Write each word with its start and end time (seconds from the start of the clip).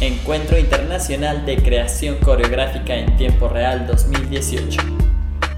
Encuentro 0.00 0.56
Internacional 0.56 1.44
de 1.44 1.62
Creación 1.62 2.16
Coreográfica 2.20 2.94
en 2.94 3.18
Tiempo 3.18 3.48
Real 3.48 3.86
2018. 3.86 4.80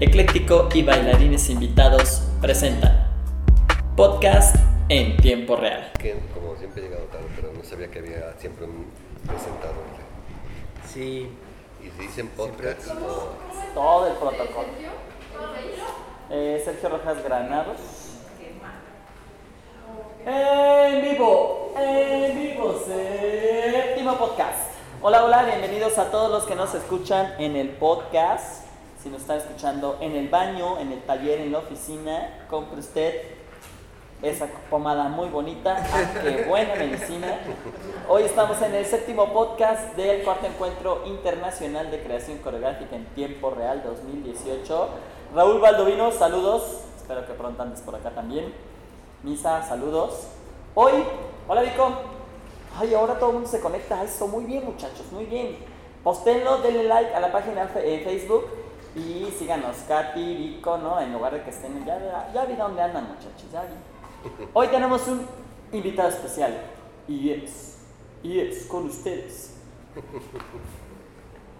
Ecléctico 0.01 0.67
y 0.73 0.83
bailarines 0.83 1.49
invitados 1.49 2.27
presentan 2.41 3.07
Podcast 3.95 4.57
en 4.89 5.15
Tiempo 5.15 5.55
Real. 5.55 5.93
Que 5.97 6.19
como 6.33 6.57
siempre 6.57 6.81
he 6.81 6.89
llegado 6.89 7.05
tarde, 7.05 7.27
pero 7.37 7.53
no 7.53 7.63
sabía 7.63 7.89
que 7.89 7.99
había 7.99 8.33
siempre 8.37 8.65
un 8.65 8.87
presentador. 9.25 9.85
Sí. 10.93 11.29
Y 11.81 11.89
si 11.97 12.07
dicen 12.07 12.27
podcast, 12.35 12.89
o 12.89 13.37
Todo 13.73 14.07
el 14.07 14.13
protocolo. 14.15 14.67
Eh, 16.29 16.61
Sergio 16.65 16.89
Rojas 16.89 17.23
Granados. 17.23 18.02
En 20.25 21.01
vivo, 21.01 21.73
en 21.77 22.33
vivo, 22.39 22.81
séptimo 22.85 24.15
podcast. 24.17 24.69
Hola, 25.01 25.25
hola, 25.25 25.43
bienvenidos 25.43 25.97
a 25.97 26.11
todos 26.11 26.31
los 26.31 26.45
que 26.45 26.55
nos 26.55 26.73
escuchan 26.73 27.33
en 27.39 27.57
el 27.57 27.71
podcast. 27.71 28.63
Si 29.01 29.09
nos 29.09 29.19
están 29.19 29.39
escuchando 29.39 29.97
en 29.99 30.15
el 30.15 30.29
baño, 30.29 30.79
en 30.79 30.93
el 30.93 31.01
taller, 31.01 31.41
en 31.41 31.51
la 31.51 31.57
oficina, 31.59 32.45
compre 32.49 32.79
usted 32.79 33.21
esa 34.21 34.47
pomada 34.69 35.09
muy 35.09 35.27
bonita. 35.27 35.85
Ah, 35.91 36.13
qué 36.23 36.45
buena 36.47 36.75
medicina. 36.75 37.39
Hoy 38.07 38.23
estamos 38.23 38.61
en 38.61 38.75
el 38.75 38.85
séptimo 38.85 39.33
podcast 39.33 39.93
del 39.97 40.23
cuarto 40.23 40.47
encuentro 40.47 41.03
internacional 41.05 41.91
de 41.91 42.01
creación 42.01 42.37
coreográfica 42.37 42.95
en 42.95 43.07
tiempo 43.07 43.49
real 43.49 43.83
2018. 43.83 44.89
Raúl 45.35 45.59
Baldovino, 45.59 46.13
saludos. 46.13 46.79
Espero 46.95 47.27
que 47.27 47.33
pronto 47.33 47.61
andes 47.61 47.81
por 47.81 47.95
acá 47.95 48.11
también. 48.11 48.72
Misa, 49.23 49.63
saludos. 49.63 50.27
Hoy, 50.75 50.91
hola 51.47 51.61
Vico. 51.61 51.93
Ay, 52.77 52.93
ahora 52.93 53.17
todo 53.17 53.29
el 53.29 53.35
mundo 53.35 53.49
se 53.49 53.61
conecta 53.61 54.01
a 54.01 54.03
eso. 54.03 54.27
Muy 54.27 54.43
bien, 54.43 54.65
muchachos, 54.65 55.09
muy 55.13 55.23
bien. 55.23 55.57
Postenlo, 56.03 56.57
denle 56.57 56.83
like 56.83 57.15
a 57.15 57.21
la 57.21 57.31
página 57.31 57.69
en 57.73 58.03
Facebook 58.03 58.45
y 58.95 59.33
síganos, 59.39 59.77
Katy, 59.87 60.35
Vico, 60.35 60.77
¿no? 60.77 60.99
En 60.99 61.13
lugar 61.13 61.31
de 61.33 61.41
que 61.41 61.51
estén. 61.51 61.85
Ya, 61.85 62.31
ya 62.33 62.43
vi 62.43 62.55
dónde 62.55 62.81
andan, 62.81 63.07
muchachos, 63.07 63.49
ya 63.49 63.61
vi. 63.61 64.45
Hoy 64.51 64.67
tenemos 64.67 65.07
un 65.07 65.25
invitado 65.71 66.09
especial 66.09 66.59
y 67.07 67.29
es, 67.29 67.77
y 68.23 68.41
es 68.41 68.65
con 68.65 68.87
ustedes. 68.87 69.55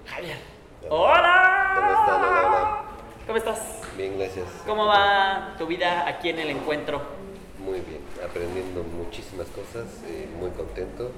Javier. 0.05 0.37
¡Hola! 0.89 1.75
¿Cómo 1.75 1.91
están? 1.91 2.19
Hola, 2.19 2.47
hola. 2.47 2.81
¿Cómo 3.25 3.37
estás? 3.37 3.59
Bien, 3.95 4.19
gracias. 4.19 4.47
¿Cómo 4.67 4.85
va 4.85 5.55
tu 5.57 5.65
vida 5.65 6.05
aquí 6.05 6.27
en 6.27 6.39
el 6.39 6.49
encuentro? 6.49 7.22
Muy 7.63 7.79
bien, 7.79 8.01
aprendiendo 8.21 8.83
muchísimas 8.83 9.47
cosas, 9.47 9.85
eh, 10.05 10.27
muy 10.37 10.49
contento, 10.49 11.11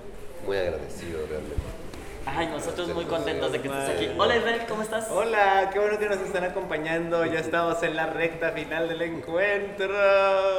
muy 0.45 0.57
agradecido 0.57 1.25
realmente. 1.27 1.55
Ay, 2.23 2.47
nosotros 2.47 2.93
muy 2.93 3.05
contentos 3.05 3.51
de 3.51 3.61
que 3.61 3.67
estés 3.67 3.89
aquí. 3.89 4.09
Hola 4.15 4.38
Israel, 4.38 4.61
¿cómo 4.67 4.83
estás? 4.83 5.09
Hola, 5.09 5.71
qué 5.73 5.79
bueno 5.79 5.97
que 5.97 6.07
nos 6.07 6.19
están 6.19 6.43
acompañando. 6.43 7.25
Ya 7.25 7.39
estamos 7.39 7.81
en 7.81 7.95
la 7.95 8.07
recta 8.07 8.51
final 8.51 8.88
del 8.88 9.01
encuentro. 9.01 9.95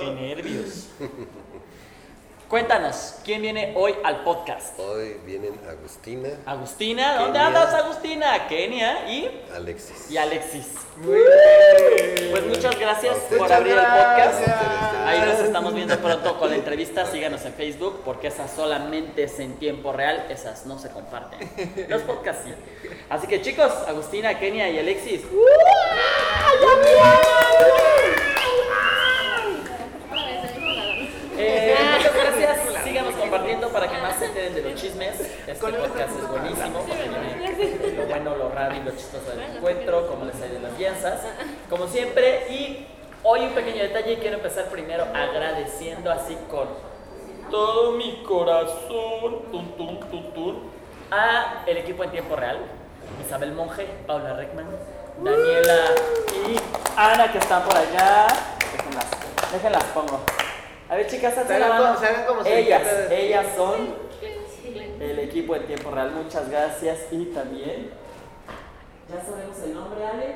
Qué 0.01 0.11
nervios. 0.13 0.89
Cuéntanos, 2.49 3.17
¿quién 3.25 3.43
viene 3.43 3.73
hoy 3.75 3.93
al 4.05 4.23
podcast? 4.23 4.79
Hoy 4.79 5.17
vienen 5.27 5.59
Agustina, 5.69 6.29
Agustina, 6.47 7.17
¿dónde 7.17 7.41
andas 7.41 7.75
Agustina? 7.75 8.47
Kenia 8.47 9.11
y, 9.11 9.29
Alexis. 9.53 10.09
y 10.13 10.17
Alexis. 10.17 10.69
Muy 10.99 11.19
bien. 11.19 12.31
Pues 12.31 12.47
muchas 12.47 12.79
gracias 12.79 13.17
por 13.31 13.41
Muchas 13.41 13.57
abrir 13.57 13.73
el 13.73 13.85
podcast. 13.85 14.49
Ahí 15.07 15.21
nos 15.23 15.41
estamos 15.41 15.75
viendo 15.75 15.99
pronto 15.99 16.39
con 16.39 16.51
la 16.51 16.55
entrevista. 16.55 17.05
Síganos 17.07 17.45
en 17.45 17.53
Facebook 17.55 18.03
porque 18.05 18.29
esas 18.29 18.49
solamente 18.53 19.25
es 19.25 19.41
en 19.41 19.57
tiempo 19.57 19.93
real, 19.93 20.27
esas 20.29 20.67
no 20.67 20.79
se 20.79 20.91
comparten. 20.91 21.51
Los 21.89 22.03
podcasts 22.03 22.45
sí. 22.45 22.55
Así 23.11 23.27
que 23.27 23.43
chicos, 23.43 23.73
Agustina, 23.89 24.39
Kenia 24.39 24.71
y 24.71 24.79
Alexis. 24.79 25.23
Eh, 31.39 31.75
gracias. 31.79 32.13
Síganos 32.13 32.26
compartiendo 33.37 33.69
para 33.69 33.89
que 33.89 33.99
más 33.99 34.17
se 34.17 34.27
enteren 34.27 34.55
de 34.55 34.63
los 34.63 34.75
chismes. 34.75 35.21
Este 35.47 35.55
podcast 35.55 36.19
es 36.19 36.29
buenísimo 36.29 36.79
porque 36.79 37.97
lo 37.97 38.07
bueno, 38.07 38.37
lo 38.37 38.49
raro 38.49 38.75
y 38.75 38.81
lo 38.81 38.91
chistoso 38.93 39.31
del 39.31 39.57
encuentro, 39.57 40.07
cómo 40.09 40.25
les 40.25 40.37
salen 40.37 40.63
las 40.63 40.73
alianzas, 40.73 41.21
como 41.69 41.87
siempre. 41.87 42.51
Y 42.51 42.87
hoy 43.23 43.41
un 43.41 43.51
pequeño 43.51 43.83
detalle 43.83 44.19
quiero 44.19 44.37
empezar 44.37 44.67
primero 44.67 45.05
agradeciendo 45.15 46.11
así 46.11 46.37
con 46.51 46.69
todo 47.51 47.93
mi 47.93 48.23
corazón, 48.27 49.43
tun, 49.53 49.77
tun, 49.77 50.01
tun, 50.01 50.33
tun, 50.33 50.71
a 51.11 51.63
el 51.67 51.77
equipo 51.77 52.05
en 52.05 52.11
tiempo 52.11 52.37
real. 52.37 52.59
Isabel 53.25 53.53
Monge, 53.53 53.87
Paula 54.07 54.35
Reckman, 54.35 54.67
Daniela 55.23 55.79
y 56.49 56.57
Ana 56.97 57.31
que 57.31 57.39
están 57.39 57.63
por 57.65 57.77
allá. 57.77 58.27
Déjenlas, 58.73 59.07
déjenlas 59.53 59.85
pongo. 59.85 60.21
A 60.89 60.95
ver 60.95 61.07
chicas, 61.09 61.35
Se 61.35 61.59
la 61.59 61.69
mano. 61.69 61.97
como- 62.27 62.45
Ellas, 62.45 62.83
ellas 63.11 63.47
son 63.57 63.95
el 65.01 65.19
equipo 65.19 65.57
en 65.57 65.67
tiempo 65.67 65.91
real. 65.91 66.11
Muchas 66.13 66.49
gracias 66.49 66.99
y 67.11 67.27
también 67.27 67.91
ya 69.13 69.21
sabemos 69.25 69.57
el 69.65 69.75
nombre, 69.75 70.07
Ale. 70.07 70.35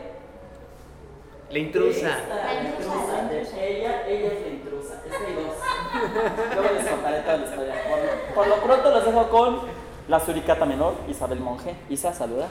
La 1.51 1.59
intrusa. 1.59 2.19
Esta, 2.19 2.35
la 2.35 2.63
intrusa. 2.63 3.23
de 3.29 3.41
Ella, 3.43 4.07
ella 4.07 4.27
es 4.33 4.41
la 4.43 4.49
intrusa. 4.49 4.95
Es 5.05 5.17
que 5.17 5.27
hay 5.27 5.35
dos. 5.35 6.55
Luego 6.55 6.75
les 6.75 6.87
contaré 6.89 7.21
toda 7.21 7.37
la 7.39 7.45
historia. 7.45 7.75
Por 7.89 7.99
lo, 7.99 8.35
por 8.35 8.47
lo 8.47 8.57
pronto 8.65 8.91
los 8.91 9.05
dejo 9.05 9.29
con 9.31 9.61
la 10.09 10.21
suricata 10.21 10.65
menor, 10.65 10.95
Isabel 11.09 11.41
Monge. 11.41 11.75
Isa, 11.89 12.13
saluda. 12.13 12.49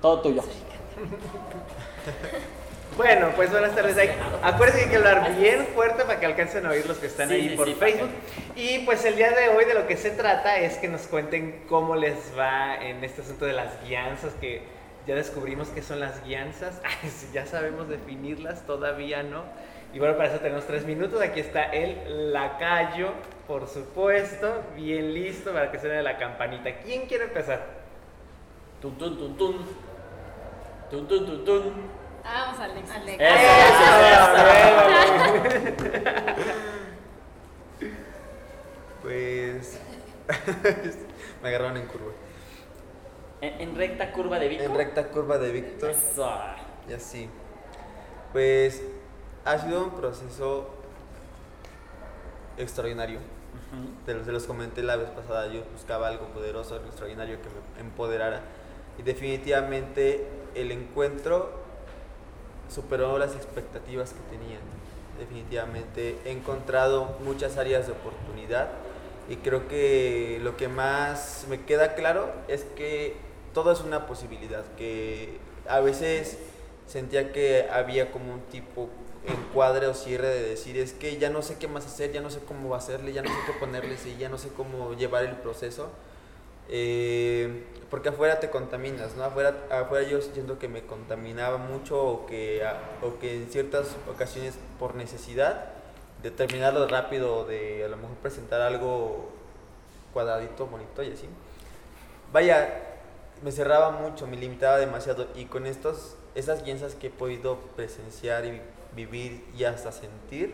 Todo 0.00 0.20
tuyo. 0.22 0.42
Bueno, 2.96 3.32
pues 3.34 3.50
buenas 3.50 3.74
tardes. 3.74 3.96
Acuérdense 4.42 4.78
que 4.78 4.84
hay 4.84 4.90
que 4.90 4.96
hablar 4.96 5.36
bien 5.36 5.66
fuerte 5.74 6.04
para 6.04 6.20
que 6.20 6.26
alcancen 6.26 6.64
a 6.64 6.70
oír 6.70 6.86
los 6.86 6.98
que 6.98 7.06
están 7.06 7.28
Sí, 7.28 7.34
ahí 7.34 7.48
sí, 7.50 7.56
por 7.56 7.66
sí, 7.66 7.74
Facebook. 7.74 8.10
Y 8.54 8.80
pues 8.80 9.04
el 9.04 9.16
día 9.16 9.32
de 9.32 9.48
hoy 9.48 9.64
de 9.64 9.74
lo 9.74 9.88
que 9.88 9.96
se 9.96 10.12
trata 10.12 10.58
es 10.58 10.78
que 10.78 10.86
nos 10.86 11.02
cuenten 11.08 11.64
cómo 11.68 11.96
les 11.96 12.32
va 12.38 12.76
en 12.76 13.02
este 13.02 13.22
asunto 13.22 13.46
de 13.46 13.52
las 13.52 13.82
guianzas, 13.84 14.34
que 14.34 14.62
ya 15.08 15.16
descubrimos 15.16 15.68
que 15.68 15.82
son 15.82 15.98
las 15.98 16.22
guianzas. 16.24 16.80
Ya 17.32 17.46
sabemos 17.46 17.88
definirlas, 17.88 18.64
todavía 18.64 19.24
no. 19.24 19.42
Y 19.92 19.98
bueno, 19.98 20.16
para 20.16 20.28
eso 20.28 20.38
tenemos 20.38 20.64
tres 20.64 20.84
minutos. 20.84 21.20
Aquí 21.20 21.40
está 21.40 21.64
el 21.64 22.32
lacayo, 22.32 23.10
por 23.48 23.66
supuesto, 23.66 24.62
bien 24.76 25.12
listo 25.14 25.52
para 25.52 25.72
que 25.72 25.80
suene 25.80 26.00
la 26.00 26.16
campanita. 26.16 26.76
¿Quién 26.84 27.06
quiere 27.06 27.24
empezar? 27.24 27.60
Tun, 28.80 28.96
tun, 28.98 29.18
tun, 29.18 29.36
tun. 29.36 29.66
Tun, 30.90 31.08
tun, 31.08 31.26
tun, 31.26 31.44
tun. 31.44 32.03
Ah, 32.24 32.46
vamos 32.46 32.60
Alex. 32.60 32.90
Eso, 32.90 33.28
eso, 33.68 34.36
eso. 35.46 35.74
Pues. 39.02 39.78
me 41.42 41.48
agarraron 41.48 41.76
en 41.76 41.86
curva. 41.86 42.12
En, 43.42 43.60
en 43.60 43.76
recta 43.76 44.12
curva 44.12 44.38
de 44.38 44.48
Vico. 44.48 44.62
En 44.62 44.74
recta 44.74 45.08
curva 45.08 45.36
de 45.36 45.52
Víctor. 45.52 45.90
Eso. 45.90 46.30
Y 46.88 46.94
así. 46.94 47.28
Pues. 48.32 48.82
Ha 49.44 49.58
sido 49.58 49.84
un 49.84 49.90
proceso. 49.90 50.70
extraordinario. 52.56 53.18
De 54.06 54.14
los, 54.14 54.24
de 54.24 54.32
los 54.32 54.46
comenté 54.46 54.82
la 54.82 54.96
vez 54.96 55.10
pasada. 55.10 55.48
Yo 55.48 55.64
buscaba 55.72 56.08
algo 56.08 56.28
poderoso, 56.28 56.74
algo 56.74 56.86
extraordinario 56.86 57.42
que 57.42 57.48
me 57.50 57.86
empoderara. 57.86 58.40
Y 58.98 59.02
definitivamente 59.02 60.26
el 60.54 60.72
encuentro 60.72 61.63
superó 62.68 63.18
las 63.18 63.34
expectativas 63.34 64.12
que 64.12 64.36
tenía. 64.36 64.58
Definitivamente 65.18 66.18
he 66.24 66.30
encontrado 66.30 67.16
muchas 67.24 67.56
áreas 67.56 67.86
de 67.86 67.92
oportunidad 67.92 68.68
y 69.28 69.36
creo 69.36 69.68
que 69.68 70.40
lo 70.42 70.56
que 70.56 70.68
más 70.68 71.46
me 71.48 71.62
queda 71.62 71.94
claro 71.94 72.32
es 72.48 72.64
que 72.76 73.16
todo 73.52 73.72
es 73.72 73.80
una 73.80 74.06
posibilidad, 74.06 74.64
que 74.76 75.38
a 75.68 75.80
veces 75.80 76.38
sentía 76.86 77.32
que 77.32 77.66
había 77.70 78.10
como 78.10 78.34
un 78.34 78.40
tipo 78.42 78.88
encuadre 79.26 79.86
o 79.86 79.94
cierre 79.94 80.28
de 80.28 80.42
decir 80.42 80.76
es 80.76 80.92
que 80.92 81.16
ya 81.16 81.30
no 81.30 81.40
sé 81.40 81.56
qué 81.56 81.68
más 81.68 81.86
hacer, 81.86 82.12
ya 82.12 82.20
no 82.20 82.30
sé 82.30 82.40
cómo 82.46 82.74
hacerle, 82.74 83.12
ya 83.12 83.22
no 83.22 83.30
sé 83.30 83.36
qué 83.46 83.52
ponerle, 83.58 83.96
ya 84.18 84.28
no 84.28 84.36
sé 84.36 84.48
cómo 84.48 84.94
llevar 84.94 85.24
el 85.24 85.36
proceso. 85.36 85.88
Eh, 86.68 87.64
porque 87.94 88.08
afuera 88.08 88.40
te 88.40 88.50
contaminas, 88.50 89.14
¿no? 89.14 89.22
Afuera, 89.22 89.54
afuera 89.70 90.04
yo 90.04 90.20
siento 90.20 90.58
que 90.58 90.66
me 90.66 90.82
contaminaba 90.82 91.58
mucho 91.58 92.04
o 92.04 92.26
que, 92.26 92.60
o 93.00 93.20
que 93.20 93.36
en 93.36 93.48
ciertas 93.48 93.94
ocasiones 94.12 94.56
por 94.80 94.96
necesidad 94.96 95.66
de 96.20 96.32
terminarlo 96.32 96.88
rápido, 96.88 97.44
de 97.44 97.84
a 97.84 97.86
lo 97.86 97.96
mejor 97.96 98.16
presentar 98.16 98.62
algo 98.62 99.30
cuadradito, 100.12 100.66
bonito 100.66 101.04
y 101.04 101.12
así. 101.12 101.28
Vaya, 102.32 102.82
me 103.44 103.52
cerraba 103.52 103.92
mucho, 103.92 104.26
me 104.26 104.38
limitaba 104.38 104.78
demasiado 104.78 105.28
y 105.36 105.44
con 105.44 105.64
estos, 105.64 106.16
esas 106.34 106.64
guianzas 106.64 106.96
que 106.96 107.06
he 107.06 107.10
podido 107.10 107.58
presenciar 107.76 108.44
y 108.44 108.60
vivir 108.96 109.44
y 109.56 109.62
hasta 109.62 109.92
sentir, 109.92 110.52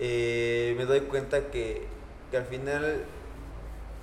eh, 0.00 0.74
me 0.76 0.86
doy 0.86 1.02
cuenta 1.02 1.52
que, 1.52 1.86
que 2.32 2.36
al 2.36 2.46
final 2.46 3.04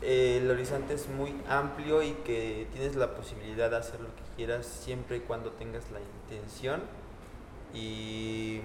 eh, 0.01 0.39
el 0.41 0.49
horizonte 0.49 0.93
es 0.93 1.07
muy 1.09 1.33
amplio 1.49 2.01
y 2.03 2.11
que 2.25 2.67
tienes 2.71 2.95
la 2.95 3.15
posibilidad 3.15 3.69
de 3.69 3.77
hacer 3.77 3.99
lo 3.99 4.07
que 4.07 4.23
quieras 4.35 4.65
siempre 4.65 5.17
y 5.17 5.19
cuando 5.21 5.51
tengas 5.51 5.89
la 5.91 5.99
intención. 5.99 6.81
Y, 7.73 8.61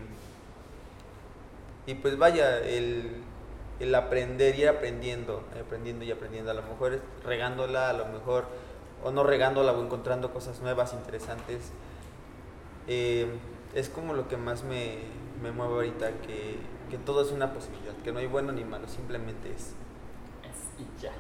y 1.87 1.95
pues 1.95 2.17
vaya, 2.19 2.59
el, 2.61 3.23
el 3.81 3.95
aprender, 3.95 4.59
ir 4.59 4.69
aprendiendo, 4.69 5.45
aprendiendo 5.61 6.05
y 6.05 6.11
aprendiendo. 6.13 6.51
A 6.51 6.55
lo 6.55 6.63
mejor 6.63 7.01
regándola, 7.25 7.91
a 7.91 7.93
lo 7.93 8.07
mejor, 8.07 8.47
o 9.03 9.11
no 9.11 9.23
regándola, 9.25 9.73
o 9.73 9.83
encontrando 9.83 10.33
cosas 10.33 10.61
nuevas, 10.61 10.95
interesantes. 10.95 11.73
Eh, 12.87 13.27
es 13.75 13.89
como 13.89 14.15
lo 14.15 14.29
que 14.29 14.37
más 14.37 14.63
me, 14.65 14.99
me 15.43 15.53
mueve 15.53 15.75
ahorita, 15.75 16.13
que, 16.23 16.57
que 16.91 16.99
todo 16.99 17.23
es 17.23 17.33
una 17.33 17.53
posibilidad, 17.53 17.95
que 18.03 18.13
no 18.13 18.19
hay 18.21 18.27
bueno 18.27 18.53
ni 18.53 18.65
malo, 18.65 18.89
simplemente 18.89 19.51
es. 19.51 19.75
Es- 20.45 20.79
y 20.79 21.01
ya. 21.03 21.13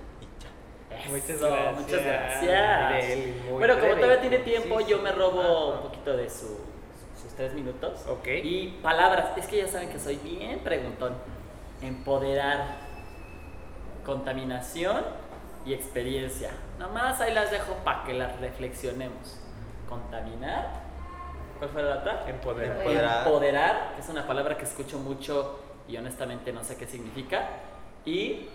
Eso, 0.98 1.10
Muchas 1.12 1.40
gracias. 1.40 1.80
Muchas 1.80 2.02
gracias. 2.02 3.50
Bueno, 3.50 3.78
como 3.80 3.94
todavía 3.94 4.20
tiene 4.20 4.38
tiempo, 4.38 4.78
Sí, 4.80 4.86
yo 4.88 4.98
me 5.02 5.12
robo 5.12 5.74
un 5.74 5.80
poquito 5.82 6.16
de 6.16 6.28
su- 6.30 6.60
sus 7.20 7.34
tres 7.36 7.52
minutos. 7.54 8.04
Ok. 8.08 8.26
Y 8.42 8.78
palabras. 8.82 9.36
Es 9.36 9.46
que 9.46 9.58
ya 9.58 9.68
saben 9.68 9.88
que 9.90 9.98
soy 9.98 10.16
bien 10.16 10.58
preguntón. 10.60 11.14
Empoderar, 11.82 12.76
contaminación 14.04 15.02
y 15.66 15.72
experiencia. 15.74 16.50
Nomás 16.78 17.20
ahí 17.20 17.32
las 17.32 17.50
dejo 17.50 17.74
para 17.84 18.04
que 18.04 18.12
las 18.14 18.38
reflexionemos. 18.40 19.40
Contaminar. 19.88 20.82
¿Cuál 21.58 21.70
fue 21.70 21.82
la 21.82 21.96
otra? 21.98 22.24
Empoderar. 22.28 22.76
Empoderar. 22.78 23.18
Empoderar, 23.26 23.92
que 23.94 24.00
es 24.02 24.08
una 24.08 24.26
palabra 24.26 24.56
que 24.56 24.64
escucho 24.64 24.98
mucho 24.98 25.60
y 25.88 25.96
honestamente 25.96 26.52
no 26.52 26.64
sé 26.64 26.76
qué 26.76 26.86
significa. 26.86 27.48
Y 28.04 28.48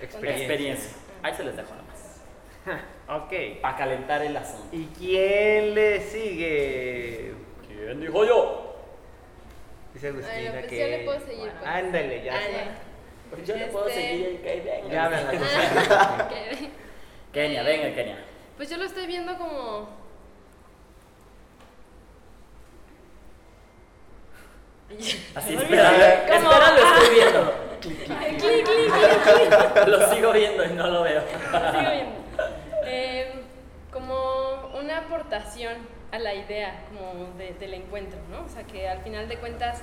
Experiencia. 0.00 0.46
experiencia. 0.46 0.90
Ahí 1.22 1.34
se 1.34 1.44
les 1.44 1.56
dejo 1.56 1.74
nomás. 1.74 2.20
Ok. 3.08 3.32
Para 3.60 3.76
calentar 3.76 4.22
el 4.22 4.36
asunto. 4.36 4.68
¿Y 4.70 4.84
quién 4.96 5.74
le 5.74 6.00
sigue? 6.00 7.32
¿Quién 7.66 8.00
dijo 8.00 8.24
yo? 8.24 8.76
Dice 9.94 10.08
Agustina 10.08 10.34
Bueno, 10.36 10.52
pues 10.52 10.66
que. 10.66 10.78
yo 10.78 10.86
le 10.86 10.98
puedo 11.04 11.20
seguir, 11.26 11.50
pues. 11.50 11.66
Ándale, 11.68 12.22
ya. 12.22 12.32
Ah, 12.34 12.40
está. 12.40 12.56
ya. 12.58 12.78
Pues 13.30 13.46
yo 13.48 13.56
le 13.56 13.66
puedo 13.66 13.88
Este- 13.88 14.00
seguir 14.00 14.26
el 14.26 14.36
que 14.40 14.60
venga. 14.60 14.88
Ya 14.92 15.04
hablan 15.06 15.24
la 15.26 15.32
Ah. 15.90 16.28
Kenia, 17.32 17.62
venga, 17.64 17.94
Kenia. 17.94 18.24
Pues 18.56 18.70
yo 18.70 18.76
lo 18.76 18.84
estoy 18.84 19.06
viendo 19.06 19.36
como. 19.36 19.88
Así, 25.34 25.56
Me 25.56 25.62
espera, 25.62 25.88
olvidé. 25.90 27.32
Como- 27.32 27.59
lo 27.84 27.90
viendo. 27.90 28.14
Clic, 28.16 28.38
clic, 28.40 28.64
clic, 28.66 29.72
clic. 29.74 29.86
Lo 29.88 30.08
sigo 30.12 30.32
viendo 30.32 30.64
y 30.64 30.68
no 30.68 30.86
lo 30.88 31.02
veo. 31.02 31.22
Sigo 31.22 31.90
viendo. 31.90 32.20
Eh, 32.86 33.32
como 33.92 34.70
una 34.78 34.98
aportación 34.98 35.74
a 36.12 36.18
la 36.18 36.34
idea 36.34 36.84
como 36.88 37.32
de- 37.36 37.54
del 37.54 37.74
encuentro, 37.74 38.18
¿no? 38.30 38.44
O 38.44 38.48
sea, 38.48 38.64
que 38.64 38.88
al 38.88 39.00
final 39.02 39.28
de 39.28 39.36
cuentas 39.38 39.82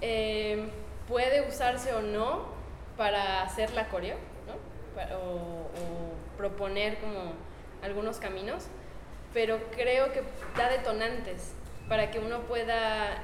eh, 0.00 0.68
puede 1.08 1.46
usarse 1.48 1.92
o 1.94 2.00
no 2.02 2.46
para 2.96 3.42
hacer 3.42 3.72
la 3.74 3.88
coreo, 3.88 4.16
¿no? 4.46 4.54
O, 5.16 5.30
o 5.30 6.36
proponer 6.38 6.98
como 6.98 7.32
algunos 7.82 8.18
caminos, 8.18 8.64
pero 9.34 9.58
creo 9.76 10.12
que 10.12 10.22
da 10.56 10.68
detonantes 10.70 11.52
para 11.88 12.10
que 12.10 12.18
uno 12.20 12.40
pueda 12.40 13.22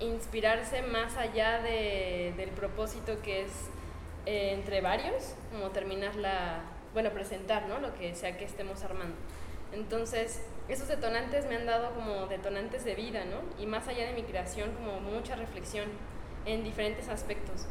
inspirarse 0.00 0.82
más 0.82 1.16
allá 1.16 1.60
de- 1.60 2.32
del 2.36 2.50
propósito 2.50 3.20
que 3.22 3.42
es 3.42 3.52
eh, 4.26 4.52
entre 4.52 4.80
varios, 4.82 5.34
como 5.50 5.70
terminar 5.70 6.14
la, 6.16 6.60
bueno, 6.92 7.10
presentar, 7.10 7.66
¿no? 7.68 7.78
Lo 7.78 7.94
que 7.94 8.14
sea 8.14 8.36
que 8.36 8.44
estemos 8.44 8.82
armando. 8.84 9.16
Entonces, 9.72 10.42
esos 10.68 10.88
detonantes 10.88 11.46
me 11.46 11.56
han 11.56 11.64
dado 11.66 11.92
como 11.94 12.26
detonantes 12.26 12.84
de 12.84 12.94
vida, 12.94 13.24
¿no? 13.24 13.62
Y 13.62 13.66
más 13.66 13.88
allá 13.88 14.06
de 14.06 14.12
mi 14.12 14.22
creación, 14.22 14.72
como 14.72 15.00
mucha 15.00 15.36
reflexión 15.36 15.88
en 16.44 16.64
diferentes 16.64 17.08
aspectos. 17.08 17.66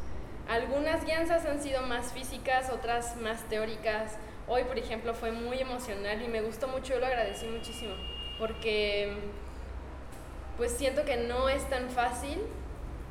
Algunas 0.48 1.04
guianzas 1.04 1.46
han 1.46 1.62
sido 1.62 1.82
más 1.82 2.12
físicas, 2.12 2.70
otras 2.70 3.16
más 3.16 3.48
teóricas. 3.48 4.16
Hoy, 4.48 4.64
por 4.64 4.78
ejemplo, 4.78 5.14
fue 5.14 5.30
muy 5.30 5.60
emocional 5.60 6.20
y 6.22 6.26
me 6.28 6.42
gustó 6.42 6.66
mucho, 6.66 6.94
yo 6.94 6.98
lo 7.00 7.06
agradecí 7.06 7.46
muchísimo, 7.46 7.94
porque 8.38 9.12
pues 10.60 10.72
siento 10.72 11.06
que 11.06 11.16
no 11.16 11.48
es 11.48 11.66
tan 11.70 11.88
fácil. 11.88 12.38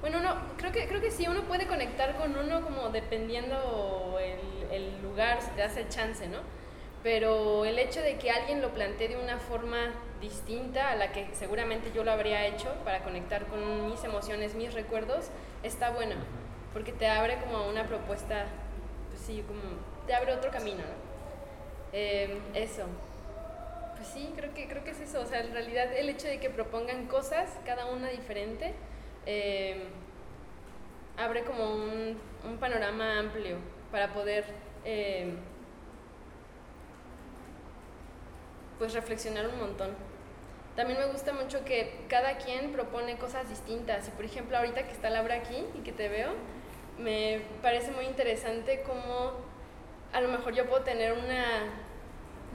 Bueno, 0.02 0.20
no, 0.20 0.36
creo 0.56 0.72
que, 0.72 0.88
creo 0.88 1.02
que 1.02 1.10
sí, 1.10 1.26
uno 1.28 1.42
puede 1.46 1.66
conectar 1.66 2.16
con 2.16 2.38
uno 2.38 2.62
como 2.62 2.90
dependiendo 2.90 4.20
el, 4.22 4.72
el 4.72 5.02
lugar, 5.02 5.42
si 5.42 5.50
te 5.50 5.62
das 5.62 5.76
el 5.76 5.90
chance, 5.90 6.28
¿no? 6.28 6.38
Pero 7.02 7.66
el 7.66 7.80
hecho 7.80 8.04
de 8.04 8.18
que 8.18 8.30
alguien 8.30 8.62
lo 8.62 8.70
plantee 8.70 9.08
de 9.08 9.18
una 9.18 9.40
forma 9.40 9.96
distinta 10.22 10.92
a 10.92 10.96
la 10.96 11.12
que 11.12 11.28
seguramente 11.34 11.92
yo 11.92 12.04
lo 12.04 12.12
habría 12.12 12.46
hecho 12.46 12.72
para 12.86 13.04
conectar 13.04 13.48
con 13.48 13.90
mis 13.90 14.04
emociones, 14.04 14.54
mis 14.54 14.76
recuerdos, 14.76 15.32
está 15.64 15.90
bueno, 15.90 16.18
porque 16.72 16.92
te 16.92 17.08
abre 17.08 17.40
como 17.40 17.68
una 17.68 17.88
propuesta, 17.88 18.46
pues 19.10 19.22
sí, 19.22 19.44
como 19.48 19.62
te 20.06 20.14
abre 20.14 20.36
otro 20.36 20.52
camino, 20.52 20.84
¿no? 20.84 21.10
Eh, 21.94 22.38
eso. 22.54 22.84
Pues 24.00 24.12
sí, 24.14 24.32
creo 24.34 24.54
que, 24.54 24.66
creo 24.70 24.82
que 24.86 24.92
es 24.92 25.02
eso. 25.02 25.20
O 25.20 25.26
sea, 25.26 25.42
en 25.42 25.52
realidad 25.52 25.92
el 25.92 26.08
hecho 26.08 26.28
de 26.28 26.40
que 26.40 26.50
propongan 26.50 27.08
cosas, 27.08 27.50
cada 27.66 27.86
una 27.88 28.08
diferente, 28.08 28.74
eh, 29.26 29.84
abre 31.18 31.44
como 31.44 31.66
un, 31.66 32.18
panorama 32.62 33.20
amplio 33.20 33.58
para 33.92 34.14
poder 34.14 34.46
eh, 34.86 35.34
pues 38.78 38.94
reflexionar 38.94 39.48
un 39.50 39.60
montón. 39.60 39.90
También 40.78 40.98
me 40.98 41.08
gusta 41.08 41.34
mucho 41.34 41.66
que 41.66 42.06
cada 42.08 42.38
quien 42.38 42.72
propone 42.72 43.18
cosas 43.18 43.50
distintas. 43.50 44.08
Y 44.08 44.12
por 44.12 44.24
ejemplo, 44.24 44.56
ahorita 44.56 44.84
que 44.84 44.94
está 44.94 45.10
Laura 45.10 45.36
aquí 45.36 45.66
y 45.78 45.80
que 45.80 45.92
te 45.92 46.08
veo, 46.08 46.30
me 46.98 47.42
parece 47.62 47.92
muy 47.92 48.06
interesante 48.06 48.82
cómo 48.84 49.34
a 50.14 50.22
lo 50.22 50.30
mejor 50.30 50.54
yo 50.54 50.70
puedo 50.70 50.84
tener 50.84 51.12
una, 51.12 51.89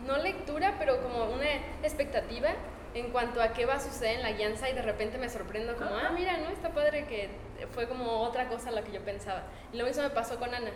no 0.07 0.17
lectura, 0.19 0.75
pero 0.79 1.03
como 1.03 1.25
una 1.25 1.51
expectativa 1.83 2.51
en 2.95 3.11
cuanto 3.11 3.43
a 3.43 3.53
qué 3.53 3.67
va 3.67 3.75
a 3.75 3.81
suceder 3.81 4.17
en 4.17 4.23
la 4.23 4.33
guianza 4.33 4.71
y 4.71 4.73
de 4.73 4.83
repente 4.83 5.19
me 5.19 5.29
sorprendo 5.29 5.77
como, 5.77 5.97
ah, 5.97 6.11
mira, 6.15 6.37
¿no? 6.37 6.49
Está 6.51 6.71
padre 6.71 7.07
que 7.07 7.29
fue 7.73 7.89
como 7.89 8.21
otra 8.21 8.49
cosa 8.49 8.69
a 8.69 8.73
la 8.73 8.83
que 8.83 8.93
yo 8.93 9.01
pensaba. 9.01 9.43
Y 9.73 9.77
lo 9.77 9.85
mismo 9.85 10.03
me 10.03 10.11
pasó 10.11 10.39
con 10.39 10.55
Ana, 10.55 10.71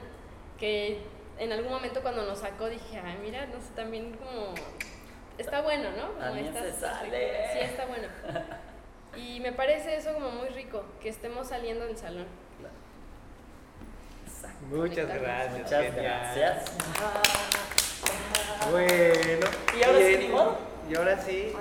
que 0.59 0.99
en 1.39 1.53
algún 1.53 1.71
momento 1.73 2.03
cuando 2.03 2.25
nos 2.25 2.41
sacó 2.41 2.69
dije, 2.69 2.99
ay, 2.99 3.19
mira, 3.23 3.47
no 3.47 3.61
sé, 3.61 3.69
también 3.77 4.15
como, 4.15 4.55
está 5.39 5.61
bueno, 5.61 5.91
¿no? 5.93 6.13
Como 6.15 6.35
estas 6.35 6.67
se 6.67 6.73
sale. 6.81 7.53
Sí, 7.53 7.59
está 7.61 7.87
bueno. 7.87 8.09
Y 9.17 9.41
me 9.41 9.53
parece 9.53 9.97
eso 9.97 10.13
como 10.13 10.31
muy 10.31 10.49
rico, 10.49 10.85
que 11.01 11.09
estemos 11.09 11.49
saliendo 11.49 11.87
del 11.87 11.97
salón. 11.97 12.27
Muchas 14.71 15.09
gracias. 15.09 15.59
Muchas 15.59 15.95
gracias. 15.95 16.65
Bueno. 18.71 19.47
Y 19.79 19.83
ahora 19.83 19.99
sí, 19.99 20.17
bien. 20.17 20.31
modo. 20.33 20.59
Y 20.89 20.97
ahora 20.97 21.19
sí. 21.23 21.53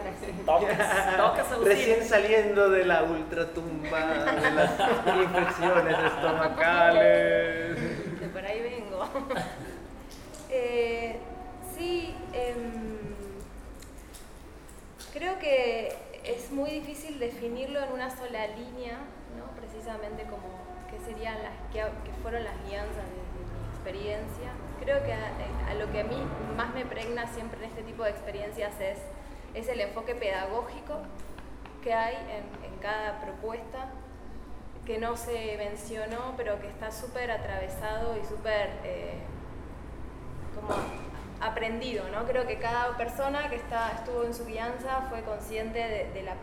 Tocas, 0.46 1.18
tocas, 1.18 1.52
Agustín. 1.52 1.66
Recién 1.66 2.08
saliendo 2.08 2.70
de 2.70 2.86
la 2.86 3.04
ultratumba 3.04 4.00
de 4.00 4.52
las 4.52 4.72
infecciones 5.20 5.98
estomacales. 6.06 8.20
De 8.20 8.28
por 8.28 8.46
ahí 8.46 8.62
vengo. 8.62 9.08
Eh, 10.50 11.18
sí, 11.78 12.16
em, 12.32 12.72
creo 15.14 15.38
que 15.40 15.94
es 16.24 16.50
muy 16.52 16.70
difícil 16.72 17.20
definirlo 17.20 17.84
en 17.84 17.92
una 17.92 18.10
sola 18.10 18.48
línea, 18.48 18.94
¿no? 19.38 19.44
Precisamente 19.60 20.24
como 20.24 20.48
que 20.90 20.98
serían 21.06 21.36
las 21.44 21.52
que, 21.74 21.80
que 21.80 22.12
fueron 22.22 22.46
las 22.46 22.54
guianzas 22.66 22.96
de, 22.96 23.02
de 23.02 23.44
mi 23.44 23.50
experiencia. 23.88 24.52
Creo 24.82 25.04
que 25.04 25.14
a, 25.14 25.70
a 25.70 25.74
lo 25.76 25.92
que 25.92 26.02
a 26.02 26.04
mí 26.04 26.18
más 26.56 26.74
me 26.74 26.86
pregna 26.86 27.28
siempre 27.28 27.60
en 27.64 27.70
este 27.70 27.84
tipo 27.84 28.04
de 28.04 28.10
experiencias 28.10 28.74
es, 28.80 28.98
es 29.54 29.70
el 29.70 29.80
enfoque 29.80 30.14
pedagógico 30.14 30.96
que 31.84 31.94
hay 31.94 32.16
en, 32.16 32.72
en 32.72 32.80
cada 32.80 33.20
propuesta 33.22 33.90
que 34.86 34.98
no 34.98 35.16
se 35.18 35.58
mencionó, 35.58 36.34
pero 36.38 36.60
que 36.60 36.68
está 36.68 36.92
súper 36.92 37.32
atravesado 37.32 38.18
y 38.22 38.26
súper 38.26 38.72
eh, 38.84 39.20
como 40.56 40.70
aprendido, 41.42 42.06
¿no? 42.10 42.26
Creo 42.26 42.48
que 42.48 42.58
cada 42.58 42.96
persona 42.98 43.50
que 43.50 43.58
está, 43.58 43.92
estuvo 43.92 44.24
en 44.24 44.34
su 44.34 44.46
guianza 44.46 45.08
fue 45.10 45.22
consciente 45.22 45.80
de, 45.80 46.12
de 46.12 46.24
la, 46.24 46.36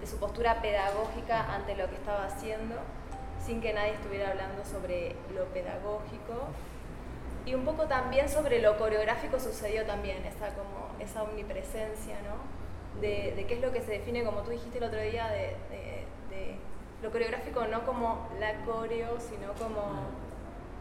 de 0.00 0.06
su 0.06 0.16
postura 0.18 0.62
pedagógica 0.62 1.52
ante 1.54 1.76
lo 1.76 1.88
que 1.88 1.96
estaba 1.96 2.26
haciendo, 2.26 2.76
sin 3.44 3.60
que 3.60 3.72
nadie 3.72 3.94
estuviera 3.94 4.30
hablando 4.30 4.64
sobre 4.64 5.16
lo 5.34 5.44
pedagógico. 5.46 6.48
Y 7.48 7.54
un 7.54 7.64
poco 7.64 7.84
también 7.86 8.28
sobre 8.28 8.60
lo 8.60 8.76
coreográfico 8.76 9.40
sucedió 9.40 9.84
también, 9.86 10.18
esa, 10.26 10.48
como, 10.48 10.88
esa 11.00 11.22
omnipresencia, 11.22 12.16
¿no? 12.28 13.00
De, 13.00 13.44
qué 13.48 13.54
es 13.54 13.60
lo 13.62 13.72
que 13.72 13.80
se 13.80 13.92
define, 13.92 14.22
como 14.24 14.42
tú 14.42 14.50
dijiste 14.50 14.78
el 14.78 14.84
otro 14.84 15.00
día, 15.00 15.28
de, 15.28 15.56
de- 15.70 16.04
de 16.28 16.56
lo 17.02 17.10
coreográfico 17.10 17.64
no 17.66 17.86
como 17.86 18.28
la 18.38 18.52
coreo, 18.66 19.18
sino 19.20 19.52
como 19.54 19.82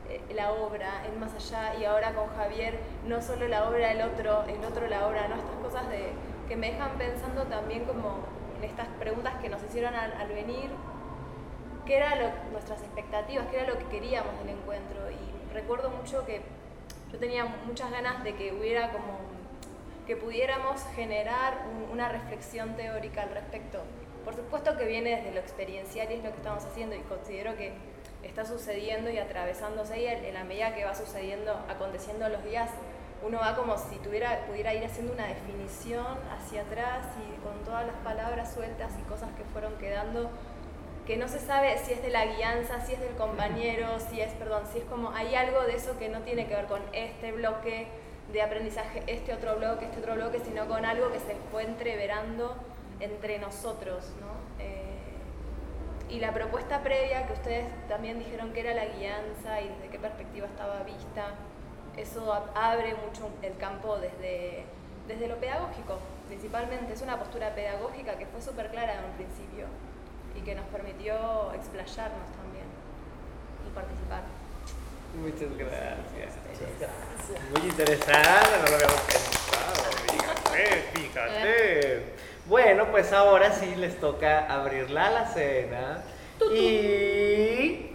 eh, 0.09 0.19
la 0.33 0.51
obra, 0.51 1.05
el 1.05 1.17
más 1.19 1.33
allá, 1.35 1.75
y 1.79 1.85
ahora 1.85 2.13
con 2.13 2.27
Javier, 2.35 2.79
no 3.05 3.21
solo 3.21 3.47
la 3.47 3.69
obra, 3.69 3.91
el 3.91 4.01
otro, 4.01 4.43
el 4.47 4.63
otro 4.65 4.87
la 4.87 5.07
obra, 5.07 5.27
¿no? 5.29 5.35
Estas 5.35 5.55
cosas 5.63 5.89
de, 5.89 6.11
que 6.49 6.55
me 6.57 6.71
dejan 6.71 6.97
pensando 6.97 7.43
también 7.43 7.85
como 7.85 8.17
en 8.57 8.63
estas 8.65 8.87
preguntas 8.99 9.35
que 9.41 9.47
nos 9.49 9.63
hicieron 9.63 9.93
al 9.95 10.27
venir, 10.29 10.69
qué 11.87 11.97
eran 11.97 12.19
nuestras 12.51 12.81
expectativas, 12.81 13.47
qué 13.49 13.57
era 13.61 13.67
lo 13.73 13.79
que 13.79 13.85
queríamos 13.85 14.37
del 14.39 14.49
encuentro. 14.49 14.99
Y 15.09 15.53
recuerdo 15.53 15.89
mucho 15.89 16.25
que 16.25 16.41
yo 17.11 17.17
tenía 17.17 17.45
muchas 17.65 17.89
ganas 17.91 18.23
de 18.23 18.35
que 18.35 18.51
hubiera 18.53 18.91
como 18.91 19.17
que 20.05 20.15
pudiéramos 20.15 20.81
generar 20.95 21.65
un- 21.71 21.91
una 21.91 22.09
reflexión 22.09 22.75
teórica 22.75 23.23
al 23.23 23.29
respecto. 23.31 23.79
Por 24.23 24.35
supuesto 24.35 24.77
que 24.77 24.85
viene 24.85 25.15
desde 25.17 25.31
lo 25.33 25.39
experiencial 25.39 26.11
y 26.11 26.15
es 26.15 26.23
lo 26.23 26.31
que 26.31 26.37
estamos 26.37 26.63
haciendo 26.65 26.95
y 26.95 26.99
considero 26.99 27.55
que 27.55 27.73
está 28.23 28.45
sucediendo 28.45 29.09
y 29.09 29.17
atravesándose 29.19 30.01
y 30.01 30.05
en 30.07 30.33
la 30.33 30.43
medida 30.43 30.75
que 30.75 30.83
va 30.85 30.95
sucediendo, 30.95 31.53
aconteciendo 31.69 32.27
los 32.29 32.43
días, 32.43 32.69
uno 33.25 33.39
va 33.39 33.55
como 33.55 33.77
si 33.77 33.95
tuviera, 33.97 34.45
pudiera 34.47 34.73
ir 34.73 34.83
haciendo 34.85 35.13
una 35.13 35.27
definición 35.27 36.05
hacia 36.37 36.61
atrás 36.61 37.05
y 37.25 37.41
con 37.41 37.63
todas 37.63 37.85
las 37.87 37.95
palabras 37.97 38.53
sueltas 38.53 38.91
y 38.99 39.03
cosas 39.09 39.29
que 39.37 39.43
fueron 39.45 39.73
quedando 39.77 40.29
que 41.07 41.15
no 41.17 41.27
se 41.29 41.39
sabe 41.39 41.77
si 41.79 41.93
es 41.93 42.01
de 42.03 42.09
la 42.09 42.25
guianza, 42.25 42.81
si 42.85 42.93
es 42.93 42.99
del 42.99 43.15
compañero, 43.15 43.87
si 44.09 44.19
es, 44.19 44.33
perdón, 44.33 44.63
si 44.71 44.79
es 44.79 44.83
como, 44.85 45.11
hay 45.11 45.35
algo 45.35 45.61
de 45.61 45.75
eso 45.75 45.97
que 45.97 46.09
no 46.09 46.19
tiene 46.21 46.47
que 46.47 46.53
ver 46.55 46.65
con 46.65 46.81
este 46.91 47.31
bloque 47.31 47.87
de 48.33 48.41
aprendizaje, 48.41 49.03
este 49.07 49.33
otro 49.33 49.55
bloque, 49.55 49.85
este 49.85 49.99
otro 49.99 50.15
bloque, 50.15 50.39
sino 50.41 50.67
con 50.67 50.83
algo 50.83 51.09
que 51.13 51.19
se 51.19 51.33
fue 51.49 51.63
entreverando 51.63 52.57
entre 52.99 53.39
nosotros, 53.39 54.03
¿no? 54.19 54.27
Eh, 54.61 54.83
y 56.09 56.19
la 56.19 56.33
propuesta 56.33 56.81
previa 56.81 57.25
que 57.25 57.33
ustedes 57.33 57.65
también 57.87 58.19
dijeron 58.19 58.51
que 58.51 58.59
era 58.59 58.73
la 58.73 58.85
guianza 58.85 59.61
y 59.61 59.69
desde 59.69 59.87
qué 59.89 59.99
perspectiva 59.99 60.47
estaba 60.47 60.83
vista, 60.83 61.35
eso 61.95 62.33
ab- 62.33 62.51
abre 62.53 62.95
mucho 62.95 63.29
el 63.43 63.55
campo 63.57 63.97
desde, 63.97 64.65
desde 65.07 65.27
lo 65.29 65.37
pedagógico, 65.37 65.99
principalmente. 66.27 66.93
Es 66.93 67.01
una 67.01 67.17
postura 67.17 67.55
pedagógica 67.55 68.17
que 68.17 68.25
fue 68.25 68.41
súper 68.41 68.71
clara 68.71 68.95
en 68.99 69.05
un 69.05 69.11
principio 69.11 69.67
y 70.37 70.41
que 70.41 70.55
nos 70.55 70.65
permitió 70.67 71.13
explayarnos 71.53 72.27
también 72.37 72.67
y 73.65 73.73
participar. 73.73 74.23
Muchas 75.19 75.57
gracias. 75.57 76.33
Muy 77.51 77.69
interesante, 77.69 78.57
no 78.61 78.69
lo 78.69 78.75
habíamos 78.75 79.01
pensado. 79.01 79.83
Fíjate, 80.11 80.83
fíjate. 80.93 82.03
Bueno, 82.45 82.87
pues 82.91 83.11
ahora 83.11 83.51
sí 83.51 83.75
les 83.75 83.99
toca 83.99 84.45
abrir 84.45 84.89
la 84.89 85.07
alacena 85.07 86.03
y 86.53 87.91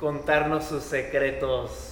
contarnos 0.00 0.64
sus 0.64 0.82
secretos 0.82 1.91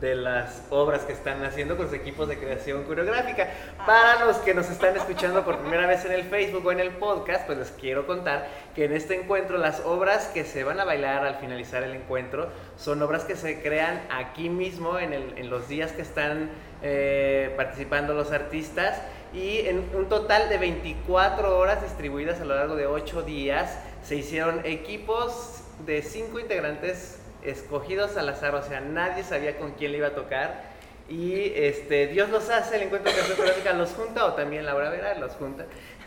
de 0.00 0.14
las 0.14 0.62
obras 0.70 1.02
que 1.02 1.12
están 1.12 1.44
haciendo 1.44 1.76
con 1.76 1.86
sus 1.86 1.94
equipos 1.96 2.26
de 2.28 2.38
creación 2.38 2.84
coreográfica. 2.84 3.48
Para 3.86 4.24
los 4.24 4.36
que 4.38 4.54
nos 4.54 4.70
están 4.70 4.96
escuchando 4.96 5.44
por 5.44 5.58
primera 5.58 5.86
vez 5.86 6.04
en 6.06 6.12
el 6.12 6.24
Facebook 6.24 6.64
o 6.66 6.72
en 6.72 6.80
el 6.80 6.90
podcast, 6.92 7.44
pues 7.46 7.58
les 7.58 7.70
quiero 7.72 8.06
contar 8.06 8.46
que 8.74 8.84
en 8.86 8.92
este 8.94 9.14
encuentro 9.14 9.58
las 9.58 9.80
obras 9.80 10.28
que 10.28 10.44
se 10.44 10.64
van 10.64 10.80
a 10.80 10.84
bailar 10.84 11.24
al 11.26 11.36
finalizar 11.36 11.82
el 11.82 11.94
encuentro 11.94 12.48
son 12.78 13.02
obras 13.02 13.24
que 13.24 13.36
se 13.36 13.60
crean 13.62 14.00
aquí 14.10 14.48
mismo 14.48 14.98
en, 14.98 15.12
el- 15.12 15.34
en 15.36 15.50
los 15.50 15.68
días 15.68 15.92
que 15.92 16.02
están 16.02 16.50
eh, 16.82 17.52
participando 17.56 18.14
los 18.14 18.32
artistas 18.32 19.00
y 19.34 19.58
en 19.60 19.88
un 19.94 20.08
total 20.08 20.48
de 20.48 20.56
24 20.58 21.58
horas 21.58 21.82
distribuidas 21.82 22.40
a 22.40 22.44
lo 22.44 22.54
largo 22.54 22.74
de 22.74 22.86
8 22.86 23.22
días 23.22 23.78
se 24.02 24.16
hicieron 24.16 24.62
equipos 24.64 25.62
de 25.86 26.02
5 26.02 26.40
integrantes 26.40 27.19
escogidos 27.42 28.16
al 28.16 28.28
azar, 28.28 28.54
o 28.54 28.62
sea, 28.62 28.80
nadie 28.80 29.24
sabía 29.24 29.58
con 29.58 29.72
quién 29.72 29.92
le 29.92 29.98
iba 29.98 30.08
a 30.08 30.14
tocar. 30.14 30.70
Y 31.08 31.52
este, 31.56 32.06
Dios 32.06 32.30
los 32.30 32.48
hace, 32.50 32.76
el 32.76 32.82
encuentro 32.82 33.10
de 33.10 33.16
creación 33.16 33.36
coreográfica 33.36 33.72
los 33.72 33.90
junta, 33.90 34.26
o 34.26 34.34
también 34.34 34.64
Laura 34.64 34.90
Vera 34.90 35.14
los 35.18 35.32
junta. 35.32 35.64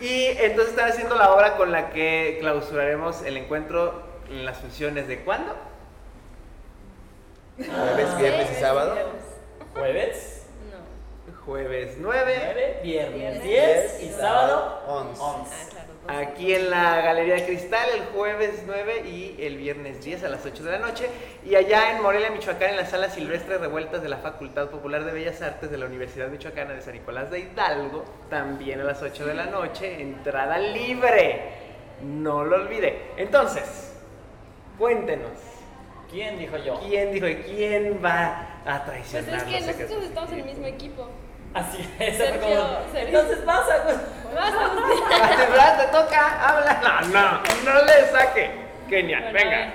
y 0.00 0.24
entonces 0.24 0.70
están 0.70 0.88
haciendo 0.88 1.14
la 1.14 1.32
obra 1.32 1.56
con 1.56 1.70
la 1.70 1.90
que 1.90 2.38
clausuraremos 2.40 3.22
el 3.22 3.36
encuentro 3.36 4.02
en 4.28 4.44
las 4.44 4.58
funciones 4.58 5.06
de 5.06 5.20
cuándo? 5.20 5.54
Jueves, 7.56 8.18
viernes 8.18 8.50
y 8.50 8.60
sábado. 8.60 8.96
Jueves, 9.74 10.42
No. 10.70 11.44
Jueves 11.44 11.96
9, 11.98 12.40
9, 12.42 12.80
viernes 12.82 13.42
Viernes 13.42 13.42
10 13.44 14.02
y 14.02 14.08
sábado 14.08 14.82
Once. 14.88 15.20
11. 15.22 15.81
Aquí 16.08 16.52
en 16.52 16.68
la 16.68 17.00
Galería 17.00 17.36
de 17.36 17.46
Cristal, 17.46 17.88
el 17.94 18.02
jueves 18.06 18.64
9 18.66 19.04
y 19.06 19.36
el 19.38 19.56
viernes 19.56 20.02
10 20.04 20.24
a 20.24 20.28
las 20.28 20.44
8 20.44 20.64
de 20.64 20.72
la 20.72 20.78
noche. 20.78 21.06
Y 21.44 21.54
allá 21.54 21.92
en 21.92 22.02
Morelia, 22.02 22.30
Michoacán, 22.30 22.70
en 22.70 22.76
la 22.76 22.86
Sala 22.86 23.08
Silvestre 23.08 23.58
Revueltas 23.58 24.02
de 24.02 24.08
la 24.08 24.16
Facultad 24.16 24.68
Popular 24.68 25.04
de 25.04 25.12
Bellas 25.12 25.40
Artes 25.42 25.70
de 25.70 25.78
la 25.78 25.86
Universidad 25.86 26.28
Michoacana 26.28 26.74
de 26.74 26.82
San 26.82 26.94
Nicolás 26.94 27.30
de 27.30 27.40
Hidalgo, 27.40 28.04
también 28.28 28.80
a 28.80 28.84
las 28.84 29.00
8 29.00 29.26
de 29.26 29.34
la 29.34 29.46
noche, 29.46 30.02
entrada 30.02 30.58
libre. 30.58 31.40
No 32.02 32.44
lo 32.44 32.56
olvide. 32.56 33.10
Entonces, 33.16 33.92
cuéntenos. 34.78 35.30
¿Quién 36.10 36.36
dijo 36.36 36.56
yo? 36.58 36.80
¿Quién 36.80 37.12
dijo 37.12 37.28
y 37.28 37.36
quién 37.36 38.00
va 38.04 38.60
a 38.66 38.84
Pues 38.84 39.08
traicionar 39.08 39.34
es 39.34 39.44
que 39.44 39.60
nosotros 39.60 40.04
estamos 40.04 40.32
en 40.32 40.38
el 40.40 40.44
mismo 40.44 40.66
equipo. 40.66 41.08
Así 41.54 41.88
es. 41.98 42.16
Sergio, 42.16 42.40
como, 42.40 42.92
Sergio. 42.92 43.20
Entonces. 43.20 43.44
Vas 43.44 43.68
a 43.68 43.78
de 45.36 45.46
verdad, 45.50 45.78
te 45.86 45.92
toca, 45.92 46.48
habla. 46.48 46.80
No, 46.82 47.08
no, 47.08 47.72
no 47.74 47.84
le 47.84 48.06
saque. 48.10 48.50
Genial, 48.88 49.22
Bueno, 49.32 49.38
a 49.38 49.42
venga. 49.44 49.74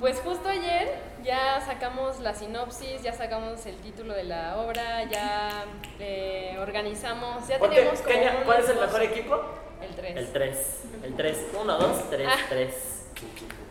Pues 0.00 0.20
justo 0.20 0.48
ayer 0.48 0.92
ya 1.22 1.60
sacamos 1.60 2.18
la 2.20 2.34
sinopsis, 2.34 3.02
ya 3.02 3.12
sacamos 3.12 3.64
el 3.66 3.76
título 3.76 4.14
de 4.14 4.24
la 4.24 4.56
obra, 4.58 5.04
ya 5.04 5.64
eh, 6.00 6.56
organizamos, 6.60 7.46
ya 7.46 7.58
Porque, 7.58 7.76
tenemos 7.76 8.00
como 8.00 8.12
Kenia, 8.12 8.44
¿Cuál 8.44 8.58
es 8.60 8.64
el 8.68 8.70
esbozo. 8.72 8.86
mejor 8.98 9.02
equipo? 9.02 9.40
El 9.80 9.94
3. 9.94 10.16
El 10.16 10.32
3. 10.32 10.80
El 11.04 11.14
3. 11.16 11.38
1, 11.60 11.78
2, 11.78 12.10
3, 12.10 12.28
Ah. 12.28 12.36
3. 12.48 12.74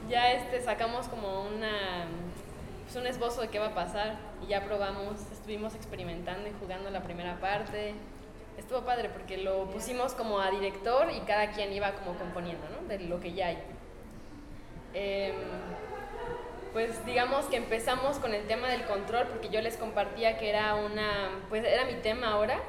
Ya 0.09 0.31
este, 0.33 0.61
sacamos 0.61 1.07
como 1.07 1.43
una, 1.43 2.05
pues 2.91 3.01
un 3.01 3.07
esbozo 3.07 3.39
de 3.39 3.48
qué 3.48 3.57
va 3.57 3.67
a 3.67 3.74
pasar 3.74 4.17
y 4.43 4.48
ya 4.48 4.65
probamos, 4.65 5.15
estuvimos 5.31 5.75
experimentando 5.75 6.50
y 6.50 6.51
jugando 6.60 6.89
la 6.89 7.01
primera 7.01 7.39
parte. 7.39 7.93
Estuvo 8.57 8.81
padre 8.81 9.07
porque 9.07 9.38
lo 9.38 9.69
pusimos 9.69 10.13
como 10.13 10.41
a 10.41 10.51
director 10.51 11.10
y 11.10 11.21
cada 11.21 11.51
quien 11.51 11.71
iba 11.71 11.93
como 11.93 12.17
componiendo, 12.17 12.67
¿no? 12.69 12.86
De 12.89 13.00
lo 13.00 13.21
que 13.21 13.31
ya 13.31 13.48
hay. 13.48 13.60
Em, 14.93 15.36
pues 16.74 17.05
digamos 17.05 17.45
que 17.45 17.55
empezamos 17.55 18.19
con 18.19 18.33
el 18.33 18.45
tema 18.48 18.67
del 18.67 18.83
control 18.83 19.27
porque 19.27 19.48
yo 19.48 19.62
les 19.62 19.77
compartía 19.77 20.38
que 20.38 20.50
era 20.50 20.75
una, 20.75 21.29
pues 21.48 21.63
era 21.63 21.86
mi 21.86 21.93
tema 22.01 22.33
ahora, 22.33 22.60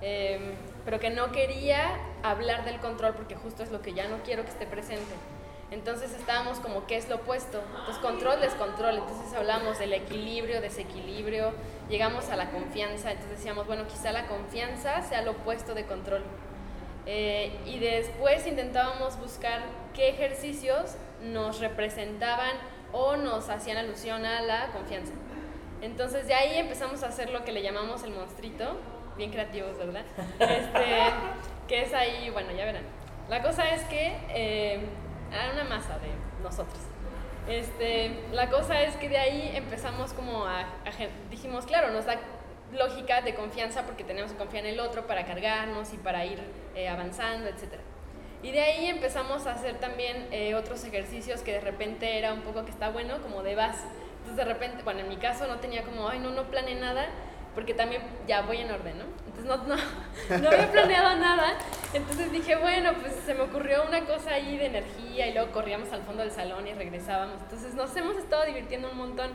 em, 0.00 0.54
pero 0.86 0.98
que 1.00 1.10
no 1.10 1.32
quería 1.32 1.98
hablar 2.22 2.64
del 2.64 2.80
control 2.80 3.12
porque 3.12 3.34
justo 3.34 3.62
es 3.62 3.70
lo 3.70 3.82
que 3.82 3.92
ya 3.92 4.08
no 4.08 4.22
quiero 4.22 4.42
que 4.44 4.50
esté 4.50 4.64
presente. 4.64 5.14
Entonces 5.74 6.12
estábamos 6.12 6.60
como, 6.60 6.86
¿qué 6.86 6.96
es 6.96 7.08
lo 7.08 7.16
opuesto? 7.16 7.60
Entonces 7.70 7.98
control, 7.98 8.40
descontrol. 8.40 8.94
Entonces 8.94 9.34
hablamos 9.34 9.76
del 9.80 9.92
equilibrio, 9.92 10.60
desequilibrio, 10.60 11.52
llegamos 11.90 12.28
a 12.28 12.36
la 12.36 12.50
confianza. 12.50 13.10
Entonces 13.10 13.38
decíamos, 13.38 13.66
bueno, 13.66 13.84
quizá 13.88 14.12
la 14.12 14.28
confianza 14.28 15.02
sea 15.02 15.22
lo 15.22 15.32
opuesto 15.32 15.74
de 15.74 15.84
control. 15.84 16.22
Eh, 17.06 17.58
y 17.66 17.80
después 17.80 18.46
intentábamos 18.46 19.18
buscar 19.18 19.62
qué 19.94 20.10
ejercicios 20.10 20.94
nos 21.20 21.58
representaban 21.58 22.52
o 22.92 23.16
nos 23.16 23.50
hacían 23.50 23.76
alusión 23.76 24.24
a 24.24 24.42
la 24.42 24.68
confianza. 24.70 25.12
Entonces 25.82 26.28
de 26.28 26.34
ahí 26.34 26.56
empezamos 26.56 27.02
a 27.02 27.08
hacer 27.08 27.30
lo 27.30 27.44
que 27.44 27.50
le 27.50 27.62
llamamos 27.62 28.04
el 28.04 28.12
monstruito, 28.12 28.76
bien 29.16 29.32
creativos, 29.32 29.76
¿verdad? 29.76 30.04
Este, 30.38 30.98
que 31.66 31.82
es 31.82 31.92
ahí, 31.92 32.30
bueno, 32.30 32.52
ya 32.52 32.64
verán. 32.64 32.84
La 33.28 33.42
cosa 33.42 33.70
es 33.70 33.82
que 33.84 34.16
eh, 34.28 34.80
era 35.42 35.52
una 35.52 35.64
masa 35.64 35.98
de 35.98 36.08
nosotros. 36.42 36.78
Este, 37.48 38.24
la 38.32 38.48
cosa 38.48 38.82
es 38.82 38.96
que 38.96 39.08
de 39.08 39.18
ahí 39.18 39.52
empezamos 39.54 40.12
como 40.14 40.46
a, 40.46 40.60
a 40.60 40.90
dijimos, 41.30 41.66
claro, 41.66 41.90
nos 41.90 42.06
da 42.06 42.18
lógica 42.72 43.20
de 43.20 43.34
confianza 43.34 43.82
porque 43.82 44.04
tenemos 44.04 44.32
que 44.32 44.38
confiar 44.38 44.64
en 44.66 44.74
el 44.74 44.80
otro 44.80 45.06
para 45.06 45.24
cargarnos 45.24 45.92
y 45.92 45.96
para 45.96 46.24
ir 46.24 46.40
eh, 46.74 46.88
avanzando, 46.88 47.48
etc. 47.48 47.74
Y 48.42 48.50
de 48.52 48.60
ahí 48.60 48.86
empezamos 48.86 49.46
a 49.46 49.52
hacer 49.52 49.78
también 49.78 50.28
eh, 50.30 50.54
otros 50.54 50.84
ejercicios 50.84 51.40
que 51.40 51.52
de 51.52 51.60
repente 51.60 52.18
era 52.18 52.32
un 52.32 52.42
poco 52.42 52.64
que 52.64 52.70
está 52.70 52.90
bueno, 52.90 53.22
como 53.22 53.42
de 53.42 53.54
base. 53.54 53.84
Entonces 54.18 54.36
de 54.36 54.44
repente, 54.44 54.82
bueno, 54.82 55.00
en 55.00 55.08
mi 55.08 55.16
caso 55.16 55.46
no 55.46 55.56
tenía 55.56 55.82
como, 55.82 56.08
ay, 56.08 56.18
no, 56.18 56.30
no 56.30 56.44
planeé 56.44 56.74
nada, 56.74 57.06
porque 57.54 57.74
también 57.74 58.02
ya 58.26 58.42
voy 58.42 58.58
en 58.58 58.70
orden, 58.70 58.98
¿no? 58.98 59.04
Entonces 59.26 59.44
no, 59.44 59.56
no, 59.66 59.76
no 60.42 60.48
había 60.48 60.70
planeado 60.72 61.16
nada. 61.16 61.54
Entonces 61.92 62.30
dije, 62.32 62.56
bueno, 62.56 62.92
pues 63.00 63.12
se 63.24 63.34
me 63.34 63.42
ocurrió 63.42 63.84
una 63.86 64.00
cosa 64.04 64.30
ahí 64.34 64.56
de 64.56 64.66
energía 64.66 65.26
y 65.28 65.32
luego 65.34 65.52
corríamos 65.52 65.92
al 65.92 66.02
fondo 66.02 66.22
del 66.22 66.32
salón 66.32 66.66
y 66.66 66.72
regresábamos. 66.74 67.40
Entonces 67.42 67.74
nos 67.74 67.94
hemos 67.96 68.16
estado 68.16 68.44
divirtiendo 68.46 68.90
un 68.90 68.96
montón. 68.96 69.30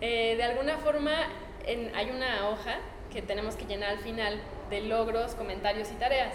Eh, 0.00 0.34
de 0.36 0.42
alguna 0.44 0.76
forma 0.78 1.12
en- 1.66 1.94
hay 1.96 2.10
una 2.10 2.48
hoja 2.48 2.76
que 3.12 3.22
tenemos 3.22 3.56
que 3.56 3.64
llenar 3.66 3.90
al 3.90 3.98
final 3.98 4.40
de 4.70 4.80
logros, 4.82 5.34
comentarios 5.34 5.90
y 5.90 5.94
tareas. 5.94 6.34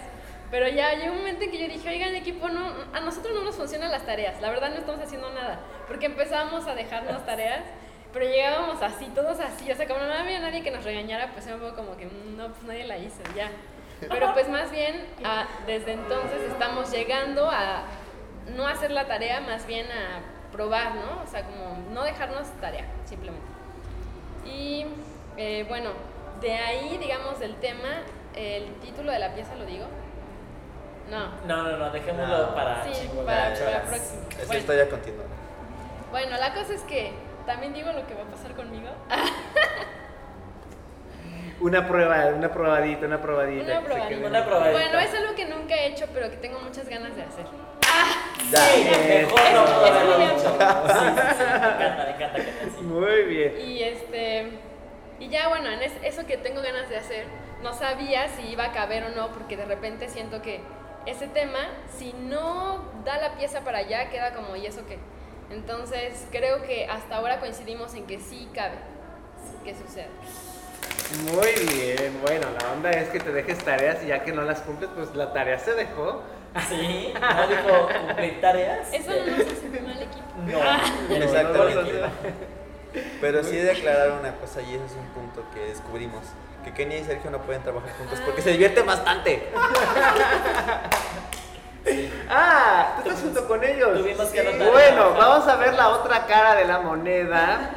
Pero 0.50 0.68
ya 0.68 0.92
llegó 0.94 1.12
un 1.12 1.18
momento 1.18 1.44
en 1.44 1.50
que 1.50 1.58
yo 1.58 1.66
dije, 1.66 1.88
oigan, 1.88 2.14
equipo, 2.14 2.48
no, 2.48 2.72
a 2.92 3.00
nosotros 3.00 3.34
no 3.34 3.42
nos 3.42 3.56
funcionan 3.56 3.90
las 3.90 4.04
tareas. 4.06 4.40
La 4.40 4.50
verdad 4.50 4.70
no 4.70 4.76
estamos 4.76 5.00
haciendo 5.02 5.30
nada. 5.30 5.58
Porque 5.88 6.06
empezábamos 6.06 6.66
a 6.66 6.74
dejarnos 6.74 7.24
tareas, 7.24 7.62
pero 8.14 8.24
llegábamos 8.26 8.80
así, 8.80 9.06
todos 9.14 9.38
así. 9.40 9.70
O 9.70 9.76
sea, 9.76 9.86
como 9.86 10.00
no 10.00 10.12
había 10.14 10.38
nadie 10.40 10.62
que 10.62 10.70
nos 10.70 10.84
regañara, 10.84 11.30
pues 11.32 11.46
era 11.46 11.56
un 11.56 11.60
poco 11.62 11.76
como 11.76 11.96
que, 11.98 12.06
"Mm, 12.06 12.36
no, 12.38 12.48
pues 12.48 12.62
nadie 12.62 12.84
la 12.86 12.96
hizo, 12.96 13.20
ya. 13.36 13.50
Pero 14.00 14.32
pues 14.32 14.48
más 14.48 14.70
bien, 14.70 15.04
a- 15.24 15.46
desde 15.66 15.92
entonces 15.92 16.40
estamos 16.50 16.90
llegando 16.90 17.50
a 17.50 17.82
no 18.56 18.66
hacer 18.66 18.90
la 18.90 19.06
tarea, 19.06 19.40
más 19.40 19.66
bien 19.66 19.86
a 19.90 20.20
probar, 20.52 20.94
¿no? 20.94 21.22
O 21.22 21.26
sea, 21.30 21.42
como 21.44 21.76
no 21.92 22.02
dejarnos 22.04 22.46
tarea, 22.60 22.86
simplemente. 23.04 23.46
Y 24.46 24.86
eh, 25.36 25.64
bueno, 25.68 25.90
de 26.40 26.54
ahí, 26.54 26.96
digamos, 26.98 27.40
del 27.40 27.56
tema, 27.56 28.02
el 28.36 28.72
título 28.76 29.10
de 29.10 29.18
la 29.18 29.34
pieza 29.34 29.54
lo 29.56 29.64
digo. 29.64 29.86
No. 31.10 31.26
No, 31.46 31.62
no, 31.70 31.76
no, 31.76 31.90
dejémoslo 31.90 32.46
No. 32.48 32.54
para 32.54 32.84
Sí, 32.94 33.08
para, 33.26 33.54
ya, 33.54 33.58
para 33.58 33.70
la 33.70 33.78
ya. 33.78 33.82
próxima. 33.82 34.20
Esa 34.30 34.46
Bueno, 34.46 34.60
historia 34.60 34.88
continúa. 34.90 35.24
bueno, 36.10 36.36
la 36.38 36.54
cosa 36.54 36.72
es 36.74 36.82
que 36.82 37.12
también 37.46 37.72
digo 37.74 37.92
lo 37.92 38.06
que 38.06 38.14
va 38.14 38.22
a 38.22 38.26
pasar 38.26 38.52
conmigo. 38.54 38.88
Una 41.60 41.86
prueba, 41.86 42.26
una 42.36 42.50
probadita, 42.50 43.06
una 43.06 43.20
probadita. 43.22 43.64
Una 43.64 43.80
probadita. 43.80 44.26
Una 44.26 44.44
probadita. 44.44 44.72
Bueno, 44.72 44.98
es 44.98 45.14
algo 45.14 45.34
que 45.34 45.44
nunca 45.46 45.74
he 45.74 45.86
hecho, 45.86 46.06
pero 46.12 46.28
que 46.30 46.36
tengo 46.36 46.58
muchas 46.60 46.88
ganas 46.88 47.14
de 47.16 47.22
hacer. 47.22 47.46
Ya. 48.50 48.58
Sí, 48.60 48.84
mejor 49.08 49.40
no 49.52 49.64
me 50.18 50.24
encanta, 50.24 52.04
me 52.04 52.10
encanta 52.10 52.36
que. 52.76 52.82
Muy 52.82 53.22
bien. 53.22 53.54
Y 53.66 53.82
este 53.82 54.48
y 55.20 55.28
ya 55.28 55.48
bueno, 55.48 55.70
en 55.70 55.82
es- 55.82 55.96
eso 56.02 56.26
que 56.26 56.36
tengo 56.36 56.60
ganas 56.60 56.88
de 56.90 56.96
hacer, 56.98 57.24
no 57.62 57.72
sabía 57.72 58.28
si 58.28 58.48
iba 58.48 58.64
a 58.64 58.72
caber 58.72 59.04
o 59.04 59.08
no, 59.10 59.28
porque 59.32 59.56
de 59.56 59.64
repente 59.64 60.08
siento 60.08 60.42
que 60.42 60.60
ese 61.06 61.28
tema, 61.28 61.60
si 61.96 62.12
no 62.14 62.84
da 63.04 63.16
la 63.18 63.36
pieza 63.36 63.60
para 63.60 63.78
allá, 63.78 64.10
queda 64.10 64.34
como, 64.34 64.56
¿y 64.56 64.66
eso 64.66 64.84
qué? 64.86 64.98
Entonces 65.50 66.26
creo 66.30 66.62
que 66.62 66.86
hasta 66.86 67.16
ahora 67.16 67.40
coincidimos 67.40 67.94
en 67.94 68.06
que 68.06 68.18
sí 68.18 68.48
cabe 68.54 68.78
que 69.64 69.74
suceda. 69.74 70.08
Muy 71.22 71.52
bien. 71.74 72.18
Bueno, 72.22 72.46
la 72.60 72.72
onda 72.72 72.90
es 72.90 73.08
que 73.08 73.18
te 73.20 73.32
dejes 73.32 73.58
tareas 73.58 74.02
y 74.04 74.08
ya 74.08 74.22
que 74.22 74.32
no 74.32 74.42
las 74.42 74.60
cumples, 74.60 74.90
pues 74.94 75.14
la 75.14 75.32
tarea 75.32 75.58
se 75.58 75.72
dejó. 75.72 76.22
Sí, 76.68 77.12
no 77.20 77.48
dijo 77.48 77.88
cumplir 78.06 78.40
tareas. 78.40 78.92
Eso 78.92 79.10
no 79.10 79.26
nos 79.26 79.40
hace 79.40 79.80
mal 79.80 80.02
equipo. 80.02 80.24
No, 80.46 81.16
Exactamente. 81.16 82.04
Pero 83.20 83.42
sí 83.42 83.58
he 83.58 83.64
de 83.64 83.72
aclarar 83.72 84.12
una 84.12 84.36
cosa 84.36 84.62
y 84.62 84.74
ese 84.74 84.84
es 84.84 84.92
un 84.92 85.06
punto 85.08 85.44
que 85.52 85.60
descubrimos. 85.60 86.24
Que 86.64 86.72
Kenia 86.72 86.98
y 86.98 87.04
Sergio 87.04 87.30
no 87.30 87.40
pueden 87.42 87.62
trabajar 87.62 87.90
juntos 87.98 88.20
porque 88.24 88.40
se 88.40 88.52
divierten 88.52 88.86
bastante. 88.86 89.48
Ah, 92.28 93.00
tú 93.02 93.10
estás 93.10 93.22
junto 93.22 93.46
con 93.46 93.62
ellos. 93.62 93.98
Tuvimos 93.98 94.28
que 94.28 94.40
anotar. 94.40 94.70
Bueno, 94.70 95.10
vamos 95.14 95.46
a 95.46 95.56
ver 95.56 95.74
la 95.74 95.90
otra 95.90 96.26
cara 96.26 96.54
de 96.54 96.64
la 96.64 96.80
moneda 96.80 97.70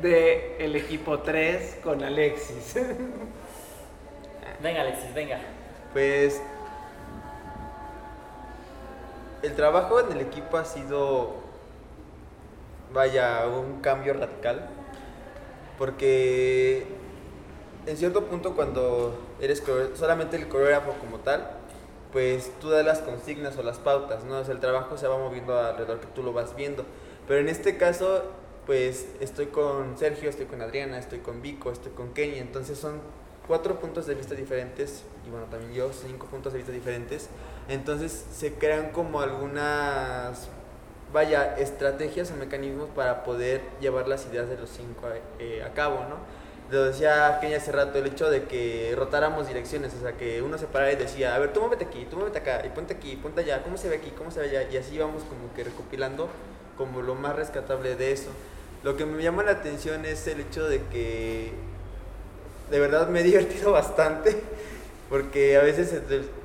del 0.00 0.40
el 0.58 0.76
equipo 0.76 1.20
3 1.20 1.78
con 1.82 2.02
Alexis. 2.02 2.74
Venga, 4.62 4.80
Alexis, 4.80 5.12
venga. 5.14 5.38
Pues 5.92 6.40
el 9.42 9.54
trabajo 9.54 10.00
en 10.00 10.12
el 10.12 10.20
equipo 10.20 10.56
ha 10.56 10.64
sido, 10.64 11.34
vaya, 12.92 13.46
un 13.46 13.80
cambio 13.80 14.14
radical. 14.14 14.68
Porque 15.78 16.86
en 17.86 17.96
cierto 17.96 18.26
punto 18.26 18.54
cuando 18.54 19.18
eres 19.40 19.62
solamente 19.94 20.36
el 20.36 20.48
coreógrafo 20.48 20.92
como 21.00 21.18
tal, 21.18 21.61
pues 22.12 22.52
tú 22.60 22.68
das 22.68 22.84
las 22.84 22.98
consignas 22.98 23.56
o 23.56 23.62
las 23.62 23.78
pautas, 23.78 24.24
¿no? 24.24 24.38
O 24.38 24.42
el 24.42 24.60
trabajo 24.60 24.98
se 24.98 25.08
va 25.08 25.16
moviendo 25.16 25.58
alrededor 25.58 26.00
que 26.00 26.06
tú 26.08 26.22
lo 26.22 26.32
vas 26.32 26.54
viendo. 26.54 26.84
Pero 27.26 27.40
en 27.40 27.48
este 27.48 27.78
caso, 27.78 28.22
pues 28.66 29.08
estoy 29.20 29.46
con 29.46 29.96
Sergio, 29.96 30.28
estoy 30.28 30.46
con 30.46 30.60
Adriana, 30.60 30.98
estoy 30.98 31.20
con 31.20 31.40
Vico, 31.40 31.72
estoy 31.72 31.92
con 31.92 32.12
Kenny, 32.12 32.38
entonces 32.38 32.78
son 32.78 33.00
cuatro 33.46 33.80
puntos 33.80 34.06
de 34.06 34.14
vista 34.14 34.34
diferentes, 34.34 35.04
y 35.26 35.30
bueno, 35.30 35.46
también 35.46 35.72
yo, 35.72 35.90
cinco 35.92 36.26
puntos 36.26 36.52
de 36.52 36.58
vista 36.58 36.72
diferentes. 36.72 37.28
Entonces 37.68 38.26
se 38.30 38.54
crean 38.54 38.90
como 38.90 39.20
algunas, 39.20 40.48
vaya, 41.12 41.56
estrategias 41.56 42.30
o 42.30 42.36
mecanismos 42.36 42.88
para 42.94 43.24
poder 43.24 43.62
llevar 43.80 44.06
las 44.06 44.26
ideas 44.26 44.48
de 44.48 44.58
los 44.58 44.70
cinco 44.70 45.08
eh, 45.38 45.62
a 45.64 45.72
cabo, 45.72 46.04
¿no? 46.08 46.41
Lo 46.72 46.84
decía 46.84 47.36
Kenia 47.38 47.58
hace 47.58 47.70
rato, 47.70 47.98
el 47.98 48.06
hecho 48.06 48.30
de 48.30 48.44
que 48.44 48.94
rotáramos 48.96 49.46
direcciones, 49.46 49.92
o 49.92 50.00
sea, 50.00 50.12
que 50.12 50.40
uno 50.40 50.56
se 50.56 50.66
parara 50.66 50.90
y 50.90 50.96
decía, 50.96 51.34
a 51.34 51.38
ver, 51.38 51.52
tú 51.52 51.60
muévete 51.60 51.84
aquí, 51.84 52.06
tú 52.08 52.16
muévete 52.16 52.38
acá, 52.38 52.62
y 52.64 52.70
ponte 52.70 52.94
aquí, 52.94 53.14
ponte 53.16 53.42
allá, 53.42 53.62
¿cómo 53.62 53.76
se 53.76 53.90
ve 53.90 53.96
aquí, 53.96 54.10
cómo 54.16 54.30
se 54.30 54.40
ve 54.40 54.48
allá? 54.48 54.70
Y 54.70 54.78
así 54.78 54.96
vamos 54.96 55.22
como 55.24 55.52
que 55.52 55.64
recopilando 55.64 56.30
como 56.78 57.02
lo 57.02 57.14
más 57.14 57.36
rescatable 57.36 57.94
de 57.94 58.12
eso. 58.12 58.30
Lo 58.84 58.96
que 58.96 59.04
me 59.04 59.22
llama 59.22 59.42
la 59.42 59.50
atención 59.50 60.06
es 60.06 60.26
el 60.26 60.40
hecho 60.40 60.66
de 60.66 60.82
que 60.84 61.52
de 62.70 62.80
verdad 62.80 63.06
me 63.08 63.20
he 63.20 63.22
divertido 63.32 63.72
bastante 63.72 64.42
porque 65.12 65.58
a 65.58 65.62
veces 65.62 65.92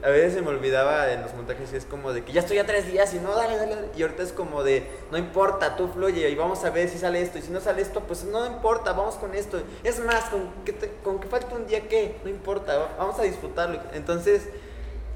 a 0.04 0.10
veces 0.10 0.34
se 0.34 0.42
me 0.42 0.50
olvidaba 0.50 1.10
en 1.14 1.22
los 1.22 1.34
montajes 1.34 1.72
y 1.72 1.78
es 1.78 1.86
como 1.86 2.12
de 2.12 2.26
que 2.26 2.34
ya 2.34 2.42
estoy 2.42 2.58
a 2.58 2.66
tres 2.66 2.86
días 2.86 3.14
y 3.14 3.20
no 3.20 3.34
dale 3.34 3.56
dale 3.56 3.76
dale. 3.76 3.88
y 3.96 4.02
ahorita 4.02 4.24
es 4.24 4.34
como 4.34 4.62
de 4.62 4.86
no 5.10 5.18
importa 5.18 5.78
tú 5.78 5.88
fluye 5.88 6.30
y 6.30 6.36
vamos 6.36 6.66
a 6.66 6.70
ver 6.70 6.90
si 6.90 6.98
sale 6.98 7.22
esto. 7.22 7.38
Y 7.38 7.44
si 7.44 7.52
no 7.52 7.62
sale 7.62 7.82
esto 7.82 8.02
pues 8.02 8.26
no 8.26 8.46
importa 8.46 8.92
vamos 8.92 9.16
con 9.16 9.34
esto. 9.36 9.62
Es 9.86 10.02
más 10.02 10.26
con 10.26 10.50
que 10.66 10.74
te- 10.74 10.92
con 11.02 11.22
que 11.22 11.30
falte 11.30 11.56
un 11.56 11.66
día 11.66 11.88
qué 11.88 12.18
no 12.26 12.30
importa 12.30 12.78
va- 12.78 12.90
vamos 13.00 13.18
a 13.20 13.24
disfrutarlo. 13.24 13.80
Entonces 13.94 14.42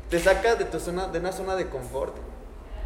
te 0.10 0.18
saca 0.18 0.56
de 0.56 0.64
tu 0.64 0.80
zona 0.80 1.08
de 1.08 1.20
una 1.20 1.34
zona 1.34 1.58
de 1.58 1.68
confort 1.68 2.16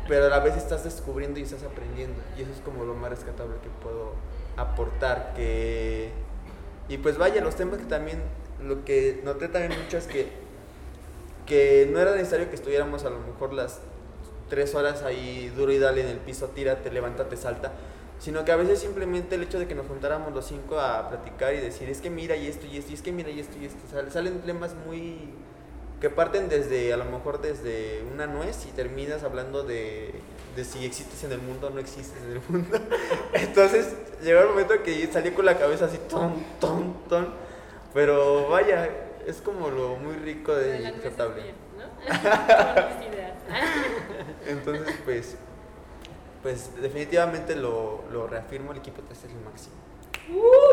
pero 0.08 0.26
a 0.26 0.30
la 0.30 0.40
vez 0.40 0.58
estás 0.58 0.84
descubriendo 0.84 1.40
y 1.40 1.44
estás 1.44 1.62
aprendiendo. 1.62 2.20
Y 2.40 2.42
eso 2.42 2.52
es 2.52 2.60
como 2.62 2.86
lo 2.86 2.96
más 2.96 3.12
rescatable 3.12 3.54
que 3.62 3.70
puedo 3.84 4.14
aportar 4.58 5.34
que 5.36 6.10
y 6.90 6.98
pues 6.98 7.20
vaya 7.20 7.40
los 7.42 7.56
temas 7.56 7.78
que 7.78 7.86
también 7.86 8.20
lo 8.64 8.84
que 8.84 9.22
noté 9.24 9.48
también 9.48 9.80
mucho 9.80 9.98
es 10.00 10.08
que 10.08 10.44
que 11.46 11.88
no 11.92 12.00
era 12.00 12.12
necesario 12.16 12.50
que 12.50 12.56
estuviéramos 12.56 13.04
a 13.06 13.10
lo 13.10 13.20
mejor 13.20 13.54
las 13.54 13.80
tres 14.50 14.76
horas 14.76 15.04
ahí 15.04 15.52
duro 15.56 15.72
y 15.72 15.80
dale 15.80 16.02
en 16.02 16.08
el 16.08 16.18
piso 16.18 16.48
tírate 16.50 16.92
levántate 16.92 17.36
salta 17.38 17.72
sino 18.20 18.46
que 18.46 18.52
a 18.52 18.56
veces 18.56 18.80
simplemente 18.80 19.36
el 19.36 19.44
hecho 19.44 19.60
de 19.60 19.68
que 19.68 19.76
nos 19.76 19.88
juntáramos 19.88 20.34
los 20.34 20.46
cinco 20.46 20.80
a 20.80 21.10
platicar 21.10 21.54
y 21.54 21.58
decir 21.60 21.90
es 21.90 22.00
que 22.02 22.10
mira 22.10 22.36
y 22.36 22.48
esto 22.48 22.66
y 22.66 22.78
esto 22.78 22.92
y 22.92 22.94
es 22.96 23.02
que 23.02 23.12
mira 23.12 23.30
y 23.30 23.40
esto 23.40 23.58
y 23.60 23.66
esto 23.66 23.80
sal- 23.92 24.12
salen 24.12 24.40
temas 24.42 24.74
muy 24.88 25.32
que 26.00 26.10
parten 26.10 26.50
desde, 26.50 26.94
a 26.94 26.98
lo 26.98 27.06
mejor 27.06 27.42
desde 27.42 28.04
una 28.14 28.28
nuez 28.28 28.66
y 28.68 28.72
terminas 28.72 29.24
hablando 29.24 29.64
de, 29.64 30.14
de 30.56 30.64
si 30.66 30.86
existes 30.86 31.24
en 31.24 31.32
el 31.32 31.40
mundo 31.40 31.68
o 31.68 31.70
no 31.70 31.80
existes 31.80 32.22
en 32.22 32.32
el 32.34 32.42
mundo. 32.50 32.78
Entonces 33.34 33.94
llegó 34.22 34.42
el 34.42 34.48
momento 34.50 34.74
que 34.84 35.08
salí 35.08 35.32
con 35.32 35.46
la 35.46 35.58
cabeza 35.58 35.86
así, 35.86 35.98
ton, 36.10 36.34
ton, 36.60 36.96
ton. 37.08 37.30
Pero 37.94 38.50
vaya, 38.50 38.90
es 39.26 39.42
como 39.42 39.70
lo 39.70 39.96
muy 39.96 40.16
rico 40.16 40.54
de 40.56 40.80
La 40.80 40.90
nuez 40.90 40.90
es 40.90 40.96
disfrutable. 41.04 41.44
bien, 41.44 41.56
¿no? 41.78 42.06
Entonces, 44.48 44.96
pues, 45.04 45.38
pues 46.42 46.82
definitivamente 46.82 47.56
lo, 47.56 48.04
lo 48.12 48.28
reafirmo, 48.28 48.72
el 48.72 48.78
equipo 48.80 49.02
3 49.02 49.24
es 49.24 49.32
el 49.32 49.42
máximo. 49.42 49.76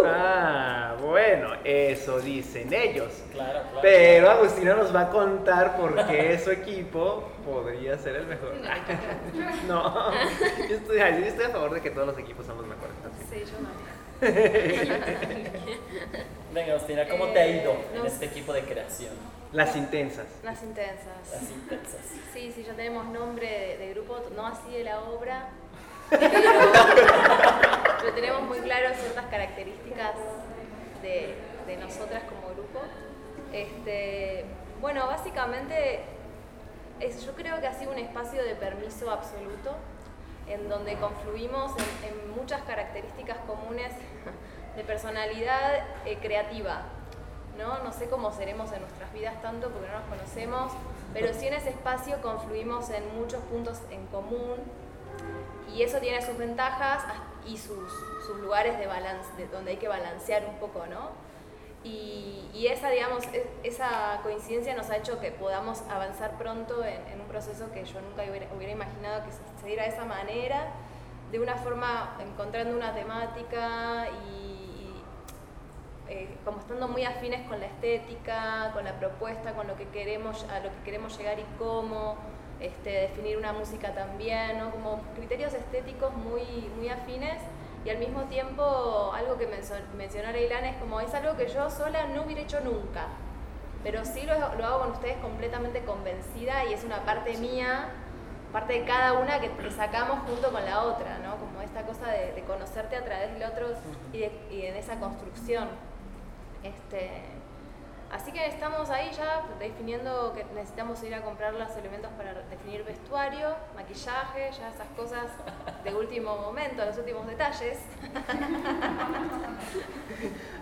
Ah, 0.04 0.96
bueno, 1.00 1.50
eso 1.64 2.20
dicen 2.20 2.72
ellos. 2.72 3.22
Claro, 3.32 3.60
claro. 3.60 3.78
Pero 3.82 4.30
Agustina 4.30 4.74
nos 4.74 4.94
va 4.94 5.02
a 5.02 5.10
contar 5.10 5.76
por 5.76 5.94
qué 6.06 6.38
su 6.44 6.50
equipo 6.50 7.28
podría 7.44 7.98
ser 7.98 8.16
el 8.16 8.26
mejor. 8.26 8.54
No, 9.68 10.10
yo 10.68 10.76
estoy, 10.76 10.98
yo 10.98 11.26
estoy 11.26 11.44
a 11.44 11.50
favor 11.50 11.74
de 11.74 11.82
que 11.82 11.90
todos 11.90 12.06
los 12.06 12.18
equipos 12.18 12.46
son 12.46 12.56
los 12.56 12.66
mejores. 12.66 12.92
Sí, 13.30 13.40
yo 13.40 13.60
no. 13.60 13.68
Venga, 16.54 16.72
Agustina, 16.74 17.08
¿cómo 17.08 17.26
te 17.28 17.40
ha 17.40 17.46
ido 17.48 17.72
Eh, 17.72 17.86
en 17.94 17.98
no 18.00 18.06
este 18.06 18.26
equipo 18.26 18.52
de 18.52 18.62
creación? 18.62 19.12
Las 19.52 19.74
intensas. 19.76 20.26
Las 20.44 20.62
intensas. 20.62 21.30
Las 21.32 21.50
intensas. 21.50 22.00
Sí, 22.32 22.52
sí, 22.54 22.62
ya 22.64 22.74
tenemos 22.74 23.06
nombre 23.06 23.46
de, 23.48 23.78
de 23.78 23.90
grupo, 23.94 24.18
no 24.36 24.46
así 24.46 24.70
de 24.72 24.84
la 24.84 25.00
obra, 25.02 25.48
pero, 26.08 26.20
pero 28.00 28.14
tenemos 28.14 28.42
muy 28.42 28.58
claro 28.60 28.88
ciertas 28.98 29.26
características 29.26 30.12
de, 31.02 31.34
de 31.66 31.76
nosotras 31.78 32.22
como 32.24 32.54
grupo. 32.54 32.80
Este, 33.52 34.44
bueno, 34.80 35.06
básicamente 35.06 36.00
es- 37.00 37.24
yo 37.26 37.32
creo 37.32 37.60
que 37.60 37.66
ha 37.66 37.74
sido 37.74 37.92
un 37.92 37.98
espacio 37.98 38.42
de 38.42 38.54
permiso 38.54 39.10
absoluto 39.10 39.74
en 40.52 40.68
donde 40.68 40.96
confluimos 40.96 41.72
en, 41.78 42.10
en 42.10 42.36
muchas 42.36 42.62
características 42.62 43.38
comunes 43.46 43.92
de 44.76 44.84
personalidad 44.84 45.84
eh, 46.04 46.18
creativa. 46.20 46.82
¿no? 47.58 47.78
no 47.84 47.92
sé 47.92 48.08
cómo 48.08 48.32
seremos 48.32 48.72
en 48.72 48.80
nuestras 48.80 49.12
vidas 49.12 49.40
tanto 49.42 49.68
porque 49.70 49.88
no 49.88 50.00
nos 50.00 50.08
conocemos, 50.08 50.72
pero 51.12 51.34
sí 51.34 51.46
en 51.46 51.54
ese 51.54 51.70
espacio 51.70 52.20
confluimos 52.22 52.90
en 52.90 53.14
muchos 53.14 53.42
puntos 53.44 53.78
en 53.90 54.06
común 54.06 54.56
y 55.74 55.82
eso 55.82 55.98
tiene 55.98 56.22
sus 56.22 56.38
ventajas 56.38 57.04
y 57.46 57.58
sus, 57.58 57.92
sus 58.26 58.38
lugares 58.40 58.78
de 58.78 58.86
balance, 58.86 59.28
de 59.36 59.46
donde 59.48 59.72
hay 59.72 59.76
que 59.76 59.88
balancear 59.88 60.46
un 60.46 60.56
poco, 60.56 60.86
¿no? 60.86 61.10
Y, 61.84 62.66
esa, 62.66 62.90
digamos, 62.90 63.24
esa 63.64 64.20
coincidencia 64.22 64.74
nos 64.76 64.88
ha 64.88 64.96
hecho 64.96 65.20
que 65.20 65.32
podamos 65.32 65.82
avanzar 65.90 66.38
pronto 66.38 66.84
en, 66.84 67.20
un 67.20 67.26
proceso 67.26 67.72
que 67.72 67.84
yo 67.84 68.00
nunca 68.00 68.22
hubiera, 68.22 68.72
imaginado 68.72 69.24
que 69.24 69.32
se, 69.32 69.38
se 69.60 69.66
diera 69.66 69.82
de 69.82 69.88
esa 69.88 70.04
manera, 70.04 70.68
de 71.32 71.40
una 71.40 71.56
forma 71.56 72.16
encontrando 72.20 72.76
una 72.76 72.94
temática 72.94 74.06
y, 74.28 74.32
y, 74.32 75.02
eh, 76.08 76.28
como 76.44 76.60
estando 76.60 76.86
muy 76.86 77.04
afines 77.04 77.46
con 77.48 77.58
la 77.58 77.66
estética, 77.66 78.70
con 78.74 78.84
la 78.84 78.92
propuesta, 78.98 79.54
con 79.54 79.66
lo 79.66 79.76
que 79.76 79.88
queremos, 79.88 80.44
a 80.44 80.60
lo 80.60 80.70
que 80.70 80.82
queremos 80.84 81.18
llegar 81.18 81.40
y 81.40 81.44
cómo, 81.58 82.16
este, 82.60 82.90
definir 82.90 83.36
una 83.38 83.52
música 83.52 83.92
también, 83.92 84.58
¿no? 84.58 84.70
como 84.70 85.00
criterios 85.16 85.52
estéticos 85.52 86.14
muy, 86.14 86.44
muy 86.76 86.88
afines 86.88 87.38
y 87.84 87.90
al 87.90 87.98
mismo 87.98 88.22
tiempo 88.22 89.12
algo 89.14 89.36
que 89.36 89.48
mencionó 89.96 90.30
Leilán 90.30 90.64
es 90.64 90.76
como 90.76 91.00
es 91.00 91.12
algo 91.14 91.36
que 91.36 91.48
yo 91.48 91.70
sola 91.70 92.06
no 92.08 92.22
hubiera 92.22 92.42
hecho 92.42 92.60
nunca, 92.60 93.06
pero 93.82 94.04
sí 94.04 94.22
lo, 94.22 94.34
lo 94.56 94.66
hago 94.66 94.78
con 94.80 94.90
ustedes 94.92 95.16
completamente 95.18 95.82
convencida 95.82 96.64
y 96.64 96.74
es 96.74 96.84
una 96.84 97.04
parte 97.04 97.36
mía, 97.38 97.90
parte 98.52 98.74
de 98.74 98.84
cada 98.84 99.14
una 99.14 99.40
que, 99.40 99.50
que 99.50 99.70
sacamos 99.70 100.20
junto 100.26 100.52
con 100.52 100.64
la 100.64 100.82
otra, 100.82 101.18
¿no? 101.18 101.36
como 101.36 101.60
esta 101.62 101.82
cosa 101.82 102.08
de, 102.08 102.32
de 102.32 102.42
conocerte 102.42 102.96
a 102.96 103.04
través 103.04 103.32
del 103.32 103.42
otro 103.42 103.68
y, 104.12 104.18
de, 104.18 104.32
y 104.50 104.66
en 104.66 104.76
esa 104.76 105.00
construcción. 105.00 105.68
Este, 106.62 107.41
así 108.12 108.30
que 108.30 108.46
estamos 108.46 108.90
ahí 108.90 109.10
ya 109.12 109.42
definiendo 109.58 110.32
que 110.34 110.44
necesitamos 110.54 111.02
ir 111.02 111.14
a 111.14 111.22
comprar 111.22 111.54
los 111.54 111.74
elementos 111.76 112.10
para 112.12 112.34
definir 112.50 112.84
vestuario, 112.84 113.56
maquillaje, 113.74 114.52
ya 114.52 114.68
esas 114.68 114.86
cosas 114.96 115.30
de 115.82 115.94
último 115.94 116.36
momento, 116.36 116.84
los 116.84 116.98
últimos 116.98 117.26
detalles. 117.26 117.78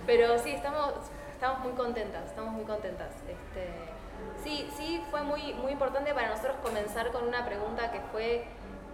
Pero 0.06 0.38
sí, 0.38 0.52
estamos, 0.52 0.94
estamos 1.32 1.58
muy 1.60 1.72
contentas, 1.72 2.26
estamos 2.26 2.52
muy 2.52 2.64
contentas. 2.64 3.10
Este, 3.28 3.68
sí, 4.42 4.70
sí 4.76 5.02
fue 5.10 5.22
muy, 5.22 5.52
muy 5.54 5.72
importante 5.72 6.14
para 6.14 6.28
nosotros 6.28 6.56
comenzar 6.62 7.10
con 7.10 7.26
una 7.26 7.44
pregunta 7.44 7.90
que 7.90 8.00
fue, 8.12 8.44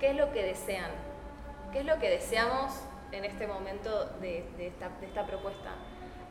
¿qué 0.00 0.10
es 0.10 0.16
lo 0.16 0.32
que 0.32 0.42
desean? 0.42 0.90
¿Qué 1.72 1.80
es 1.80 1.84
lo 1.84 1.98
que 1.98 2.08
deseamos 2.08 2.72
en 3.12 3.24
este 3.24 3.46
momento 3.46 4.06
de, 4.20 4.48
de 4.56 4.68
esta, 4.68 4.88
de 5.00 5.06
esta 5.06 5.26
propuesta? 5.26 5.72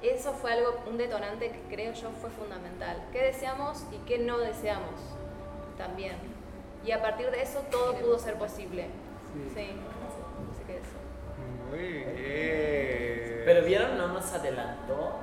Eso 0.09 0.33
fue 0.33 0.53
algo, 0.53 0.75
un 0.87 0.97
detonante 0.97 1.49
que 1.49 1.75
creo 1.75 1.93
yo 1.93 2.09
fue 2.21 2.29
fundamental. 2.29 2.97
¿Qué 3.11 3.21
deseamos 3.23 3.85
y 3.91 3.97
qué 4.07 4.19
no 4.19 4.37
deseamos 4.37 4.93
también? 5.77 6.15
Y 6.85 6.91
a 6.91 7.01
partir 7.01 7.31
de 7.31 7.41
eso 7.41 7.59
todo 7.71 7.95
pudo 7.95 8.19
ser 8.19 8.35
posible. 8.35 8.87
Sí, 9.53 9.71
así 10.51 10.63
que 10.67 10.77
eso. 10.77 10.97
Muy 11.71 11.79
bien. 11.79 13.41
Pero 13.45 13.65
vieron, 13.65 13.97
no 13.97 14.07
nos 14.09 14.31
adelantó 14.31 15.19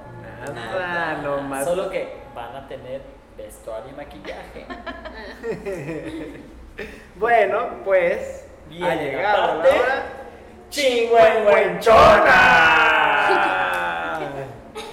Nada, 0.53 1.23
nomás. 1.23 1.64
Solo 1.64 1.88
que 1.88 2.09
van 2.35 2.57
a 2.57 2.66
tener 2.66 3.03
vestuario 3.37 3.92
y 3.92 3.95
maquillaje. 3.95 4.66
Bueno, 7.16 7.83
pues 7.85 8.47
ha 8.47 8.71
Viene 8.71 8.97
la 8.97 9.03
llegado 9.03 9.47
la 9.47 9.59
hora 9.59 10.05
chingüengüenchona. 10.71 12.33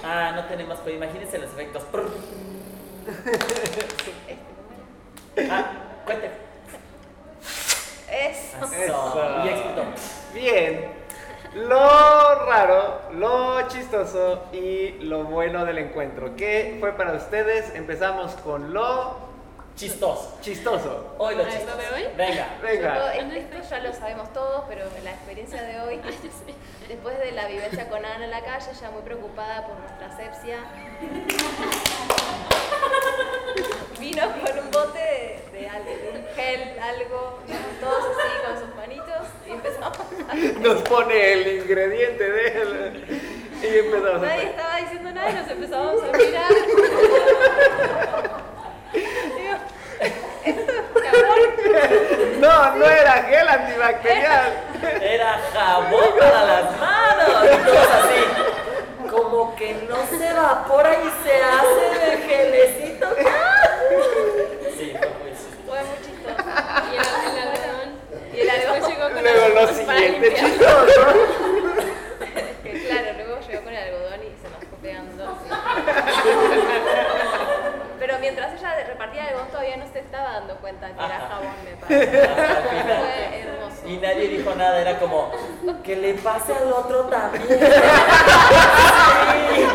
Ah, 0.04 0.32
no 0.34 0.44
tenemos, 0.44 0.78
pero 0.84 0.96
imagínense 0.96 1.38
los 1.38 1.49
efectos. 1.60 1.84
Ah, 5.48 5.72
cuente. 6.04 6.28
Eso. 8.10 8.58
Eso. 8.66 8.74
Eso. 8.74 9.44
Y 9.44 9.48
explotó. 9.48 9.82
Bien. 10.34 10.92
Lo 11.54 12.44
raro, 12.46 13.00
lo 13.14 13.66
chistoso 13.68 14.44
y 14.52 14.98
lo 15.04 15.24
bueno 15.24 15.64
del 15.64 15.78
encuentro. 15.78 16.36
¿Qué 16.36 16.76
fue 16.78 16.92
para 16.92 17.14
ustedes? 17.14 17.74
Empezamos 17.74 18.32
con 18.36 18.74
lo 18.74 19.29
Chistoso. 19.80 20.36
chistoso. 20.42 21.14
Hoy 21.16 21.34
lo 21.36 21.42
Ah, 21.42 21.46
¿esto 21.48 21.60
chistoso. 21.60 21.78
de 21.78 21.88
hoy? 21.94 22.04
Venga. 22.14 22.48
Venga. 22.62 22.94
Todo 22.96 23.08
esto 23.08 23.56
ya 23.70 23.78
lo 23.78 23.92
sabemos 23.94 24.30
todos, 24.34 24.64
pero 24.68 24.84
la 25.02 25.12
experiencia 25.12 25.62
de 25.62 25.80
hoy, 25.80 25.98
después 26.88 27.18
de 27.18 27.32
la 27.32 27.46
vivencia 27.46 27.88
con 27.88 28.04
Ana 28.04 28.26
en 28.26 28.30
la 28.30 28.42
calle, 28.44 28.70
ya 28.78 28.90
muy 28.90 29.00
preocupada 29.00 29.66
por 29.66 29.78
nuestra 29.78 30.08
asepsia, 30.08 30.58
vino 33.98 34.22
con 34.22 34.58
un 34.58 34.70
bote 34.70 35.40
de, 35.50 35.60
de 35.60 36.10
un 36.12 36.26
gel, 36.36 36.78
algo, 36.78 37.38
todos 37.80 38.04
así 38.18 38.36
con 38.46 38.58
sus 38.66 38.74
manitos, 38.76 39.28
y 39.46 39.50
empezamos 39.52 39.96
a... 40.28 40.34
Nos 40.60 40.82
pone 40.82 41.32
el 41.32 41.62
ingrediente 41.62 42.30
de 42.30 42.46
él. 42.48 43.06
Y 43.62 43.66
empezamos 43.78 44.22
a 44.22 44.26
Nadie 44.26 44.44
estaba 44.44 44.76
diciendo 44.76 45.10
nada 45.12 45.30
y 45.30 45.34
nos 45.34 45.48
empezamos 45.48 46.02
a 46.02 46.12
mirar. 46.18 46.52
No, 52.40 52.74
no 52.76 52.84
era 52.86 53.12
gel 53.24 53.48
antibacterial. 53.48 54.52
Era 55.00 55.38
jabón 55.52 56.04
para 56.18 56.44
las 56.44 56.78
manos. 56.78 57.64
Todos 57.66 57.88
así. 57.90 59.10
Como 59.10 59.54
que 59.56 59.74
no 59.88 59.96
se 60.18 60.28
evapora 60.28 60.92
y 60.94 61.10
se 61.28 61.34
hace 61.42 61.84
de 62.06 62.16
gelecito 62.22 63.06
fue 63.08 63.24
muy 63.90 64.78
chistoso. 64.78 65.48
fue 65.66 65.80
muy 65.82 65.98
chistoso. 66.04 66.44
Y 66.90 66.96
el, 66.96 67.02
el 67.02 67.38
algodón. 67.48 67.90
Y 68.32 68.40
el 68.40 68.46
Después 68.46 68.66
algodón. 68.66 68.90
llegó 68.90 69.04
con 69.10 69.22
Luego 69.22 69.38
lo 69.40 69.44
algodón 69.60 69.86
para 69.86 69.98
siguiente 69.98 70.26
limpiar. 70.30 70.46
chistoso. 70.46 71.02
Que 72.62 72.70
claro, 72.86 73.08
luego 73.16 73.40
llegó 73.48 73.60
con 73.64 73.72
el 73.74 73.82
algodón 73.84 74.20
y 74.22 74.24
se 74.40 74.48
nos 74.48 74.58
fue 74.68 74.78
pegando 74.82 75.24
así. 75.24 75.48
Pero 77.98 78.18
mientras 78.20 78.54
ella 78.54 78.70
repartía 78.86 79.22
el 79.22 79.28
algodón 79.28 79.48
todavía 79.48 79.76
no 79.76 79.86
se 79.92 79.98
estaba 79.98 80.32
dando 80.34 80.56
cuenta 80.56 80.86
que 80.86 80.92
era 81.04 81.16
Ajá. 81.16 81.28
jabón, 81.28 81.54
me 81.64 81.70
parece. 81.76 82.20
Hasta 82.22 82.58
el 82.60 82.68
final. 82.68 82.98
Fue 83.00 83.40
hermoso. 83.40 83.88
Y 83.88 83.96
nadie 83.98 84.28
dijo 84.28 84.54
nada, 84.54 84.80
era 84.80 84.98
como, 84.98 85.30
que 85.84 85.96
le 85.96 86.14
pase 86.30 86.54
al 86.54 86.72
otro 86.72 87.00
también. 87.06 87.44
Sí. 89.50 89.66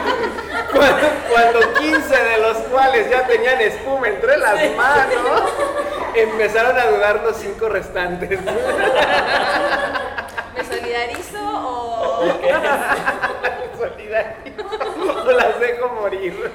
Cuando, 0.71 1.07
cuando 1.29 1.73
15 1.73 2.23
de 2.23 2.37
los 2.39 2.57
cuales 2.69 3.09
ya 3.09 3.27
tenían 3.27 3.59
espuma 3.59 4.07
entre 4.07 4.37
las 4.37 4.75
manos, 4.75 5.51
empezaron 6.13 6.77
a 6.77 6.85
dudar 6.85 7.21
los 7.23 7.35
5 7.37 7.69
restantes. 7.69 8.39
¿Me 10.55 10.63
solidarizo 10.63 11.39
o.? 11.41 12.23
Solidarizo. 13.77 14.63
O 15.25 15.31
las 15.31 15.59
dejo 15.59 15.89
morir. 15.89 16.51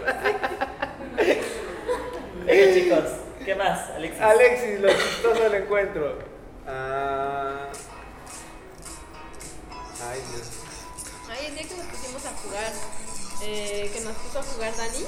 Venga, 2.46 2.74
chicos, 2.74 3.04
¿qué 3.44 3.54
más, 3.54 3.90
Alexis? 3.96 4.22
Alexis, 4.22 4.80
lo 4.80 4.88
chistoso 4.88 5.42
del 5.42 5.54
encuentro. 5.62 6.18
Ah. 6.66 7.66
Jugar, 12.42 12.72
eh, 13.42 13.90
que 13.94 14.00
nos 14.00 14.12
puso 14.16 14.38
a 14.40 14.42
jugar 14.42 14.72
Dani, 14.76 15.04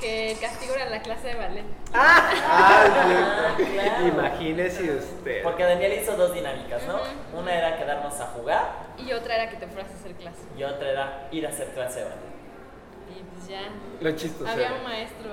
que 0.00 0.32
el 0.32 0.38
castigo 0.38 0.74
era 0.74 0.86
la 0.88 1.02
clase 1.02 1.28
de 1.28 1.34
ballet. 1.34 1.64
Ah, 1.92 2.30
Ah, 2.48 3.54
claro. 3.56 4.06
Imagínese 4.06 4.94
usted. 4.96 5.42
Porque 5.42 5.62
Daniel 5.64 6.00
hizo 6.02 6.16
dos 6.16 6.32
dinámicas, 6.32 6.82
¿no? 6.86 7.00
Una 7.38 7.52
era 7.54 7.76
quedarnos 7.76 8.18
a 8.20 8.26
jugar 8.28 8.70
Y 8.98 9.12
otra 9.12 9.34
era 9.36 9.50
que 9.50 9.56
te 9.56 9.66
fueras 9.66 9.90
a 9.90 9.94
hacer 9.94 10.12
clase. 10.14 10.38
y 10.56 10.62
otra 10.62 10.88
era 10.90 11.28
ir 11.30 11.46
a 11.46 11.50
hacer 11.50 11.68
clase 11.74 11.98
de 12.00 12.04
ballet. 12.04 12.30
Y 13.10 13.22
pues 13.24 13.48
ya. 13.48 13.62
Lo 14.00 14.12
chistoso. 14.16 14.50
Había 14.50 14.72
un 14.74 14.84
maestro. 14.84 15.30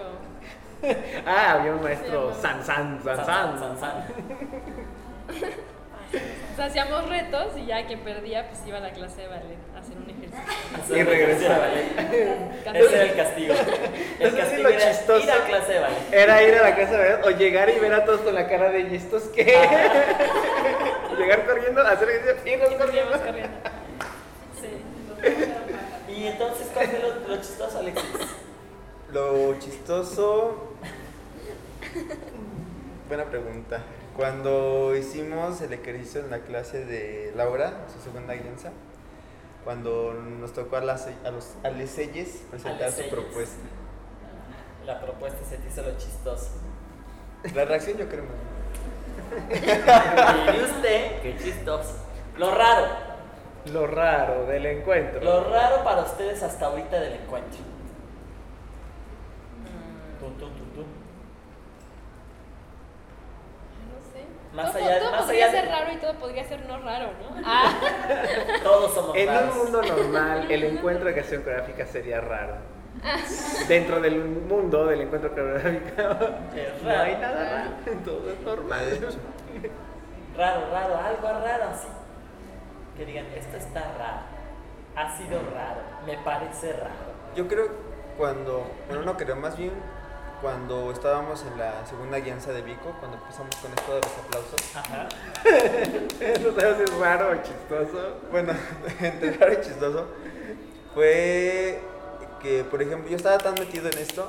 Ah, 1.25 1.53
había 1.53 1.71
un 1.73 1.81
maestro. 1.81 2.31
San, 2.39 2.63
san, 2.63 3.01
san, 3.03 3.15
San, 3.17 3.25
san. 3.25 3.59
san, 3.59 3.79
san. 3.79 4.05
sea, 6.57 6.65
hacíamos 6.65 7.07
retos 7.09 7.55
y 7.57 7.65
ya 7.67 7.85
quien 7.87 7.99
perdía, 7.99 8.47
pues 8.49 8.61
iba 8.65 8.77
a 8.77 8.81
la 8.81 8.91
clase 8.91 9.21
de 9.21 9.27
ballet 9.27 9.57
a 9.75 9.79
hacer 9.79 9.95
un 9.97 10.09
ejercicio. 10.09 10.97
Y 10.97 11.03
regresaba. 11.03 11.57
ballet. 11.59 12.75
Ese 12.75 12.95
era 12.95 13.03
el 13.03 13.15
castigo. 13.15 13.53
El 14.19 14.31
si 14.31 14.37
castigo 14.37 14.63
lo 14.63 14.69
era 14.69 14.91
chistoso- 14.91 15.23
ir 15.23 15.31
a 15.31 15.45
clase 15.45 15.73
de 15.73 15.79
ballet. 15.79 15.97
Era 16.13 16.43
ir 16.43 16.55
a 16.55 16.61
la 16.63 16.75
casa 16.75 16.91
¿verdad? 16.97 17.25
o 17.25 17.29
llegar 17.31 17.69
y 17.69 17.79
ver 17.79 17.93
a 17.93 18.05
todos 18.05 18.21
con 18.21 18.33
la 18.35 18.47
cara 18.47 18.69
de 18.71 18.79
¿y 18.81 18.95
estos 18.95 19.23
qué? 19.23 19.45
llegar 21.17 21.45
corriendo, 21.45 21.81
hacer 21.81 22.09
ejercicio, 22.09 22.53
irnos 22.53 22.73
corriendo. 22.73 23.09
íbamos 23.11 23.17
corriendo. 23.27 23.57
Sí. 24.59 26.13
Y 26.13 26.27
entonces, 26.27 26.67
¿cuál 26.73 26.87
fue 26.87 26.99
lo, 26.99 27.27
lo 27.35 27.41
chistoso, 27.41 27.79
Alexis? 27.79 28.09
Lo 29.13 29.59
chistoso. 29.59 30.73
Buena 33.07 33.25
pregunta. 33.25 33.81
Cuando 34.17 34.95
hicimos 34.95 35.61
el 35.61 35.73
ejercicio 35.73 36.21
en 36.21 36.31
la 36.31 36.39
clase 36.39 36.83
de 36.83 37.31
Laura, 37.35 37.85
su 37.93 38.01
segunda 38.01 38.33
guianza, 38.33 38.71
cuando 39.63 40.13
nos 40.13 40.53
tocó 40.53 40.77
a, 40.77 40.81
las, 40.81 41.07
a 41.23 41.29
los 41.29 41.53
aleseyes 41.63 42.43
presentar 42.49 42.91
su 42.91 43.07
propuesta. 43.09 43.61
La 44.85 44.99
propuesta 44.99 45.37
se 45.47 45.57
te 45.57 45.67
hizo 45.67 45.83
lo 45.83 45.97
chistoso. 45.97 46.49
La 47.53 47.65
reacción 47.65 47.97
yo 47.97 48.09
creo. 48.09 48.23
Y 49.51 50.63
usted, 50.63 51.21
qué 51.21 51.37
chistoso. 51.37 51.97
Lo 52.37 52.55
raro. 52.55 52.87
Lo 53.71 53.85
raro 53.85 54.45
del 54.45 54.65
encuentro. 54.65 55.21
Lo 55.21 55.49
raro 55.51 55.83
para 55.83 56.01
ustedes 56.01 56.41
hasta 56.41 56.67
ahorita 56.67 56.99
del 56.99 57.13
encuentro. 57.21 57.59
Tum, 60.19 60.33
tum, 60.37 60.49
tum. 60.73 60.85
No 63.89 63.99
sé. 64.13 64.25
Más 64.57 64.73
todo 64.73 64.83
allá- 64.85 64.99
todo 64.99 65.11
más 65.11 65.21
podría 65.23 65.45
allá 65.45 65.53
de- 65.53 65.61
ser 65.61 65.69
raro 65.69 65.91
y 65.93 65.97
todo 65.97 66.13
podría 66.15 66.43
ser 66.43 66.65
no 66.65 66.77
raro, 66.79 67.05
¿no? 67.21 67.41
Ah, 67.45 67.73
Todos 68.63 68.93
somos 68.93 69.15
En 69.15 69.27
raros. 69.27 69.55
un 69.55 69.57
mundo 69.63 69.81
normal, 69.83 70.51
el 70.51 70.63
encuentro 70.63 71.05
de 71.05 71.13
creación 71.13 71.41
coreográfica 71.43 71.85
sería 71.85 72.19
raro. 72.21 72.55
Dentro 73.67 74.01
del 74.01 74.19
mundo 74.25 74.85
del 74.87 75.01
encuentro 75.01 75.29
coreográfico, 75.29 75.85
no 76.83 76.89
hay 76.89 77.13
raro. 77.13 77.19
nada 77.21 77.43
raro, 77.85 77.99
todo 78.03 78.31
es 78.31 78.39
normal. 78.41 78.85
Raro, 80.35 80.61
raro, 80.71 80.97
algo 80.97 81.27
raro 81.45 81.63
así. 81.71 81.87
Que 82.97 83.05
digan, 83.05 83.25
esto 83.35 83.57
está 83.57 83.81
raro. 83.97 84.21
Ha 84.95 85.15
sido 85.17 85.39
raro. 85.53 85.81
Me 86.07 86.17
parece 86.23 86.73
raro. 86.73 87.13
Yo 87.35 87.47
creo 87.47 87.67
cuando, 88.17 88.65
bueno, 88.87 89.03
no 89.03 89.15
creo, 89.17 89.35
más 89.35 89.55
bien 89.55 89.71
cuando 90.41 90.91
estábamos 90.91 91.43
en 91.51 91.57
la 91.57 91.85
segunda 91.85 92.19
guianza 92.19 92.51
de 92.51 92.61
Vico, 92.61 92.95
cuando 92.99 93.17
empezamos 93.17 93.55
con 93.55 93.71
esto 93.71 93.95
de 93.95 94.01
los 94.01 94.17
aplausos. 94.17 94.75
Ajá. 94.75 95.09
Eso 96.19 96.53
si 96.77 96.83
es 96.83 96.97
raro 96.97 97.31
o 97.31 97.35
chistoso. 97.43 98.17
Bueno, 98.31 98.53
entre 98.99 99.31
raro 99.31 99.53
y 99.53 99.61
chistoso, 99.61 100.05
fue 100.93 101.79
que, 102.41 102.63
por 102.63 102.81
ejemplo, 102.81 103.09
yo 103.09 103.17
estaba 103.17 103.37
tan 103.37 103.55
metido 103.55 103.89
en 103.89 103.97
esto, 103.97 104.27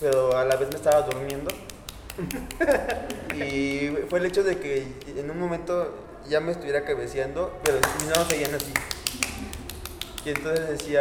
pero 0.00 0.36
a 0.36 0.44
la 0.44 0.56
vez 0.56 0.68
me 0.68 0.76
estaba 0.76 1.02
durmiendo. 1.02 1.50
Y 3.34 3.88
fue 4.10 4.18
el 4.18 4.26
hecho 4.26 4.44
de 4.44 4.58
que 4.58 4.86
en 5.06 5.30
un 5.30 5.38
momento 5.38 5.94
ya 6.28 6.40
me 6.40 6.52
estuviera 6.52 6.84
cabeceando, 6.84 7.58
pero 7.64 7.78
mis 7.96 8.10
manos 8.10 8.28
seguían 8.28 8.54
así. 8.54 8.72
Y 10.24 10.30
entonces 10.30 10.68
decía, 10.68 11.00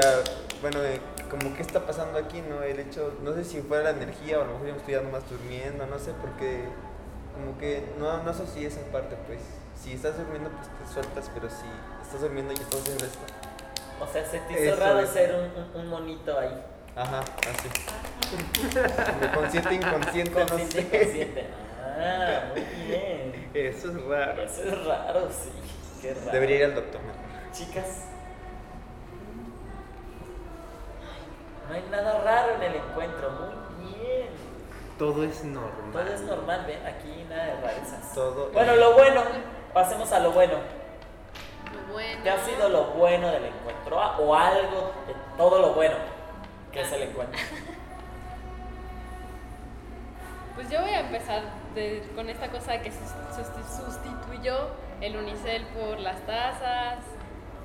bueno, 0.62 0.82
eh, 0.84 1.00
como 1.32 1.56
qué 1.56 1.62
está 1.64 1.80
pasando 1.88 2.20
aquí, 2.20 2.44
¿no? 2.48 2.62
El 2.62 2.80
hecho, 2.80 3.14
no 3.24 3.34
sé 3.34 3.44
si 3.46 3.62
fuera 3.62 3.86
la 3.86 3.90
energía 3.92 4.38
o 4.38 4.42
a 4.44 4.46
lo 4.46 4.52
mejor 4.54 4.68
yo 4.68 4.74
me 4.74 4.80
estoy 4.80 4.94
dando 4.96 5.12
más 5.12 5.30
durmiendo, 5.30 5.86
no 5.88 5.98
sé, 5.98 6.12
porque 6.22 6.66
como 7.34 7.58
que 7.58 7.84
no, 7.98 8.22
no 8.22 8.30
asocié 8.32 8.68
esa 8.68 8.82
parte, 8.92 9.16
pues. 9.28 9.40
Si 9.82 9.94
estás 9.94 10.16
durmiendo, 10.18 10.50
pues 10.52 10.68
te 10.68 10.94
sueltas, 10.94 11.32
pero 11.34 11.50
si 11.50 11.66
estás 12.04 12.22
durmiendo 12.22 12.52
y 12.52 12.56
estás 12.56 12.82
haciendo 12.82 13.06
esto. 13.06 13.20
O 14.00 14.08
sea, 14.08 14.24
se 14.26 14.40
te 14.42 14.54
hizo 14.54 14.74
Eso 14.74 14.76
raro 14.84 15.00
es. 15.00 15.10
ser 15.10 15.34
un, 15.34 15.64
un- 15.64 15.82
un 15.82 15.88
monito 15.88 16.38
ahí. 16.38 16.64
Ajá, 16.96 17.22
así. 17.22 17.70
Me 19.22 19.32
consciente, 19.32 19.74
inconsciente, 19.76 20.32
no 20.40 20.46
Consciente, 20.46 20.72
sé. 20.72 20.82
inconsciente. 20.98 21.46
Ah, 21.98 22.42
muy 22.54 22.86
bien. 22.88 23.50
Eso 23.54 23.90
es 23.92 24.04
raro. 24.04 24.42
Eso 24.44 24.64
es 24.64 24.86
raro, 24.86 25.30
sí. 25.32 25.50
Qué 26.02 26.14
raro. 26.14 26.32
Debería 26.32 26.58
ir 26.58 26.64
al 26.66 26.76
doctor. 26.76 27.02
Chicas. 27.54 28.06
No 31.72 31.78
hay 31.78 31.84
nada 31.90 32.20
raro 32.22 32.56
en 32.56 32.64
el 32.64 32.76
encuentro. 32.76 33.32
Muy 33.80 33.94
bien. 33.94 34.28
Todo 35.00 35.24
es 35.24 35.42
normal. 35.46 35.92
Todo 35.94 36.08
es 36.14 36.20
normal, 36.22 36.66
ven, 36.68 36.86
aquí 36.86 37.26
nada 37.30 37.46
de 37.46 37.62
rarezas. 37.62 38.14
Todo. 38.14 38.50
Bueno, 38.52 38.76
lo 38.76 38.94
bueno. 38.96 39.22
Pasemos 39.74 40.12
a 40.12 40.20
lo 40.20 40.32
bueno. 40.34 40.56
lo 41.74 41.94
bueno. 41.94 42.20
¿Qué 42.24 42.30
ha 42.30 42.44
sido 42.44 42.68
lo 42.68 42.84
bueno 42.88 43.30
del 43.32 43.46
encuentro? 43.46 43.98
Ah, 44.02 44.18
O 44.20 44.36
algo 44.36 44.92
de 45.08 45.16
todo 45.38 45.62
lo 45.62 45.74
bueno 45.74 45.96
que 46.74 46.82
es 46.82 46.92
el 46.92 47.04
encuentro. 47.04 47.40
Pues 50.56 50.70
yo 50.70 50.82
voy 50.82 50.92
a 50.92 51.00
empezar 51.00 51.42
de- 51.74 52.04
con 52.14 52.30
esta 52.30 52.50
cosa 52.52 52.82
que 52.82 52.92
sus- 52.92 53.00
susti- 53.34 53.84
sustituyó 53.86 54.68
el 55.00 55.16
unicel 55.16 55.66
por 55.68 55.98
las 56.02 56.20
tazas, 56.26 56.98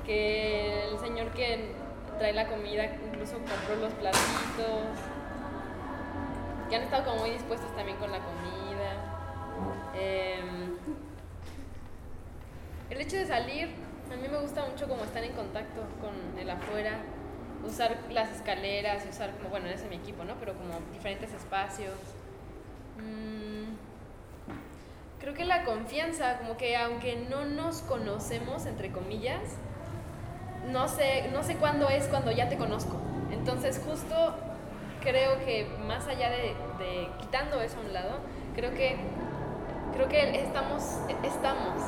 que 0.06 0.84
el 0.88 0.98
señor 1.00 1.26
que 1.32 1.74
trae 2.18 2.32
la 2.32 2.46
comida 2.46 2.84
incluso 2.86 3.34
compró 3.34 3.76
los 3.80 3.92
platitos, 3.94 4.98
que 6.68 6.76
han 6.76 6.82
estado 6.82 7.04
como 7.04 7.20
muy 7.20 7.30
dispuestos 7.30 7.74
también 7.76 7.98
con 7.98 8.10
la 8.10 8.18
comida. 8.18 8.36
Em, 9.94 10.76
el 12.90 13.00
hecho 13.00 13.16
de 13.16 13.26
salir, 13.26 13.68
a 14.12 14.16
mí 14.16 14.28
me 14.28 14.38
gusta 14.38 14.64
mucho 14.66 14.88
como 14.88 15.04
estar 15.04 15.22
en 15.24 15.32
contacto 15.32 15.82
con 16.00 16.38
el 16.38 16.50
afuera, 16.50 16.98
usar 17.64 17.96
las 18.10 18.30
escaleras, 18.30 19.04
usar 19.10 19.36
como, 19.38 19.50
bueno, 19.50 19.66
ese 19.66 19.84
es 19.84 19.90
mi 19.90 19.96
equipo, 19.96 20.24
¿no? 20.24 20.34
Pero 20.38 20.54
como 20.54 20.74
diferentes 20.92 21.32
espacios. 21.32 21.94
Mm, 22.98 23.74
creo 25.20 25.34
que 25.34 25.44
la 25.44 25.64
confianza, 25.64 26.38
como 26.38 26.56
que 26.56 26.76
aunque 26.76 27.16
no 27.28 27.44
nos 27.44 27.82
conocemos, 27.82 28.66
entre 28.66 28.92
comillas, 28.92 29.40
no 30.68 30.88
sé, 30.88 31.28
no 31.32 31.42
sé 31.42 31.56
cuándo 31.56 31.88
es 31.88 32.06
cuando 32.08 32.30
ya 32.30 32.48
te 32.48 32.56
conozco. 32.56 32.96
Entonces 33.30 33.80
justo 33.84 34.34
creo 35.00 35.38
que 35.44 35.66
más 35.86 36.06
allá 36.08 36.30
de, 36.30 36.54
quitando 37.20 37.60
eso 37.60 37.78
a 37.78 37.80
un 37.80 37.92
lado, 37.92 38.18
creo 38.54 38.72
que 38.72 38.96
creo 39.94 40.08
que 40.08 40.40
estamos, 40.40 40.82
estamos. 41.22 41.82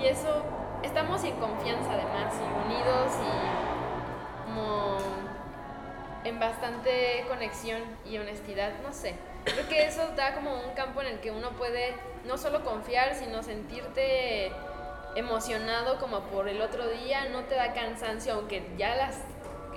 Y 0.00 0.06
eso, 0.06 0.42
estamos 0.82 1.22
en 1.24 1.34
confianza 1.36 1.92
además, 1.92 2.32
y 2.34 2.66
unidos 2.66 3.12
y 3.20 4.46
como 4.46 4.98
en 6.24 6.38
bastante 6.38 7.24
conexión 7.28 7.82
y 8.08 8.18
honestidad, 8.18 8.72
no 8.82 8.92
sé. 8.92 9.14
Creo 9.44 9.68
que 9.68 9.86
eso 9.86 10.02
da 10.16 10.34
como 10.34 10.54
un 10.54 10.74
campo 10.74 11.00
en 11.02 11.08
el 11.08 11.20
que 11.20 11.30
uno 11.30 11.50
puede 11.52 11.94
no 12.26 12.38
solo 12.38 12.62
confiar, 12.64 13.14
sino 13.14 13.42
sentirte 13.42 14.52
emocionado 15.16 15.98
como 15.98 16.20
por 16.24 16.48
el 16.48 16.60
otro 16.60 16.88
día, 16.88 17.28
no 17.30 17.44
te 17.44 17.54
da 17.54 17.72
cansancio, 17.72 18.34
aunque 18.34 18.70
ya 18.76 18.94
las, 18.96 19.18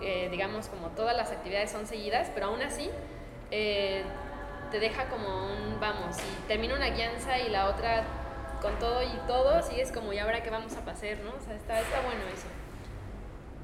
eh, 0.02 0.28
digamos, 0.32 0.68
como 0.68 0.90
todas 0.90 1.16
las 1.16 1.32
actividades 1.32 1.72
son 1.72 1.88
seguidas, 1.88 2.30
pero 2.34 2.48
aún 2.48 2.62
así 2.62 2.90
eh, 3.52 4.04
te 4.72 4.80
deja 4.80 5.06
como 5.10 5.28
un, 5.28 5.80
vamos, 5.80 6.18
y 6.18 6.48
termina 6.48 6.76
una 6.76 6.90
guianza 6.90 7.40
y 7.40 7.50
la 7.50 7.68
otra 7.68 8.04
con 8.62 8.78
todo 8.80 9.04
y 9.04 9.20
todo, 9.28 9.62
sigues 9.62 9.92
como, 9.92 10.14
¿y 10.14 10.20
ahora 10.20 10.42
qué 10.42 10.50
vamos 10.50 10.76
a 10.78 10.86
pasar, 10.86 11.20
no? 11.20 11.32
O 11.36 11.42
sea, 11.42 11.56
está, 11.56 11.80
está 11.80 12.02
bueno 12.02 12.22
eso. 12.34 12.48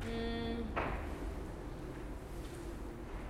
Mm, 0.05 0.61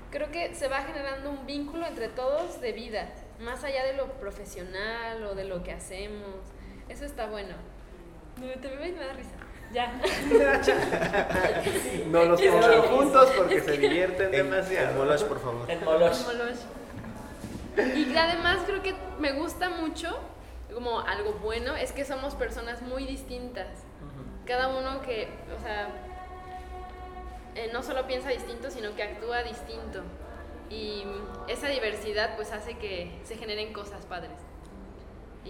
creo 0.10 0.32
que 0.32 0.56
se 0.56 0.68
va 0.68 0.82
generando 0.82 1.30
un 1.30 1.46
vínculo 1.46 1.86
entre 1.86 2.08
todos 2.08 2.60
de 2.60 2.72
vida, 2.72 3.10
más 3.40 3.64
allá 3.64 3.86
de 3.86 3.94
lo 3.94 4.14
profesional 4.14 5.24
o 5.24 5.36
de 5.36 5.44
lo 5.46 5.62
que 5.64 5.72
hacemos. 5.72 6.36
Eso 6.90 7.06
está 7.06 7.28
bueno. 7.28 7.56
Y 8.40 8.92
me 8.92 9.06
da 9.06 9.14
risa. 9.14 9.30
Ya. 9.72 10.02
No 12.08 12.26
los 12.26 12.42
pongan 12.42 12.82
juntos 12.84 13.30
porque 13.38 13.62
se 13.62 13.72
divierten 13.74 14.34
En, 14.34 14.50
demasiado. 14.50 14.92
en 14.92 14.98
Moloch, 14.98 15.24
por 15.26 15.40
favor. 15.40 15.70
El 15.70 15.80
moloch. 15.82 16.16
Y 17.96 18.18
además 18.18 18.60
creo 18.66 18.82
que 18.82 18.96
me 19.20 19.34
gusta 19.34 19.70
mucho, 19.70 20.18
como 20.74 21.02
algo 21.02 21.34
bueno, 21.34 21.76
es 21.76 21.92
que 21.92 22.04
somos 22.04 22.34
personas 22.36 22.82
muy 22.82 23.06
distintas. 23.06 23.68
Cada 24.46 24.70
uno 24.70 25.02
que, 25.02 25.28
o 25.56 25.62
sea, 25.62 25.90
eh, 27.56 27.70
no 27.72 27.84
solo 27.84 28.08
piensa 28.08 28.30
distinto, 28.30 28.72
sino 28.72 28.96
que 28.96 29.04
actúa 29.04 29.44
distinto. 29.44 30.02
Y 30.70 31.04
esa 31.48 31.68
diversidad 31.68 32.36
pues 32.36 32.52
hace 32.52 32.78
que 32.78 33.20
se 33.24 33.38
generen 33.38 33.74
cosas 33.74 34.06
padres. 34.06 34.32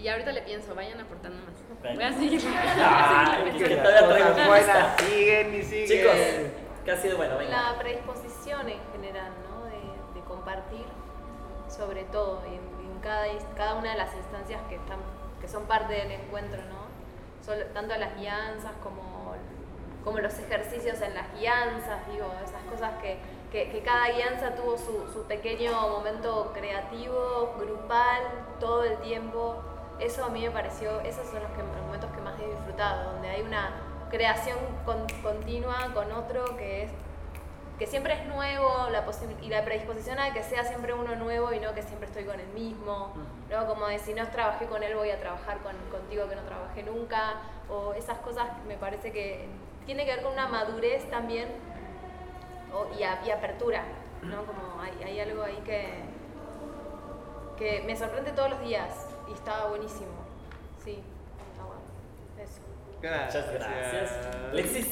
Y 0.02 0.08
ahorita 0.08 0.32
le 0.32 0.42
pienso, 0.42 0.74
vayan 0.74 1.00
aportando 1.00 1.38
más. 1.44 1.94
Voy 1.94 2.04
a 2.04 2.12
seguir. 2.12 2.40
Que 3.68 3.76
todavía 3.76 4.08
traigo 4.34 4.48
buenas 4.48 5.00
siguen 5.00 5.54
y 5.54 5.62
siguen. 5.62 5.86
Chicos, 5.88 6.52
¿qué 6.84 6.90
ha 6.92 6.96
sido 6.96 7.16
bueno? 7.18 7.36
Venga. 7.38 7.72
La 7.72 7.78
predisposición 7.78 8.68
en 8.68 8.80
general, 8.92 9.30
¿no? 9.48 9.64
De, 9.66 10.18
de 10.20 10.26
compartir 10.26 10.84
sobre 11.68 12.04
todo 12.04 12.42
y 12.46 12.54
en, 12.54 12.90
en 12.92 13.00
cada, 13.00 13.26
cada 13.56 13.74
una 13.74 13.92
de 13.92 13.98
las 13.98 14.14
instancias 14.14 14.60
que, 14.68 14.74
están, 14.76 14.98
que 15.40 15.48
son 15.48 15.64
parte 15.64 15.94
del 15.94 16.10
encuentro, 16.12 16.60
¿no? 16.62 16.80
Solo- 17.44 17.66
tanto 17.74 17.94
las 17.96 18.16
guianzas 18.16 18.72
como, 18.82 19.34
como 20.04 20.18
los 20.18 20.38
ejercicios 20.38 21.00
en 21.00 21.14
las 21.14 21.32
guianzas, 21.38 22.06
digo, 22.10 22.26
esas 22.44 22.62
cosas 22.70 22.92
que, 23.02 23.18
que, 23.52 23.70
que 23.70 23.82
cada 23.82 24.08
guianza 24.10 24.54
tuvo 24.54 24.76
su, 24.76 25.08
su 25.12 25.24
pequeño 25.26 25.72
momento 25.88 26.50
creativo, 26.54 27.54
grupal, 27.58 28.22
todo 28.58 28.84
el 28.84 28.96
tiempo. 28.98 29.62
Eso 30.00 30.24
a 30.24 30.28
mí 30.30 30.40
me 30.42 30.50
pareció, 30.50 31.00
esos 31.00 31.26
son 31.26 31.42
los, 31.42 31.52
que, 31.52 31.58
los 31.62 31.82
momentos 31.86 32.10
que 32.12 32.20
más 32.22 32.38
he 32.40 32.46
disfrutado, 32.48 33.12
donde 33.12 33.28
hay 33.28 33.42
una 33.42 33.70
creación 34.10 34.58
con- 34.84 35.06
continua 35.22 35.90
con 35.94 36.10
otro 36.12 36.56
que 36.56 36.84
es 36.84 36.90
que 37.78 37.86
siempre 37.86 38.12
es 38.12 38.26
nuevo 38.26 38.88
la 38.90 39.04
y 39.40 39.48
la 39.48 39.64
predisposición 39.64 40.18
a 40.18 40.34
que 40.34 40.42
sea 40.42 40.64
siempre 40.64 40.92
uno 40.92 41.14
nuevo 41.16 41.50
y 41.54 41.60
no 41.60 41.72
que 41.74 41.82
siempre 41.82 42.06
estoy 42.08 42.24
con 42.24 42.38
el 42.38 42.46
mismo, 42.48 43.12
¿no? 43.50 43.66
Como 43.66 43.86
de 43.86 43.98
si 43.98 44.12
no 44.12 44.26
trabajé 44.28 44.66
con 44.66 44.82
él 44.82 44.94
voy 44.96 45.08
a 45.10 45.18
trabajar 45.18 45.58
con, 45.60 45.74
contigo 45.90 46.28
que 46.28 46.36
no 46.36 46.42
trabajé 46.42 46.82
nunca, 46.82 47.36
o 47.70 47.94
esas 47.94 48.18
cosas 48.18 48.48
me 48.68 48.76
parece 48.76 49.12
que 49.12 49.48
tiene 49.86 50.04
que 50.04 50.14
ver 50.14 50.22
con 50.22 50.32
una 50.34 50.46
madurez 50.48 51.08
también 51.08 51.48
o- 52.74 52.86
y, 52.98 53.02
a- 53.02 53.20
y 53.24 53.30
apertura, 53.30 53.82
¿no? 54.22 54.44
Como 54.44 54.82
hay, 54.82 55.02
hay 55.02 55.20
algo 55.20 55.42
ahí 55.42 55.58
que, 55.64 55.88
que 57.56 57.82
me 57.86 57.96
sorprende 57.96 58.32
todos 58.32 58.50
los 58.50 58.60
días 58.60 59.06
y 59.30 59.34
está 59.34 59.66
buenísimo, 59.66 60.26
sí, 60.84 60.98
está 61.52 61.64
bueno, 61.64 61.82
eso. 62.38 62.60
Gracias. 63.00 63.46
Muchas 63.46 63.60
gracias. 63.60 64.10
Alexis. 64.50 64.86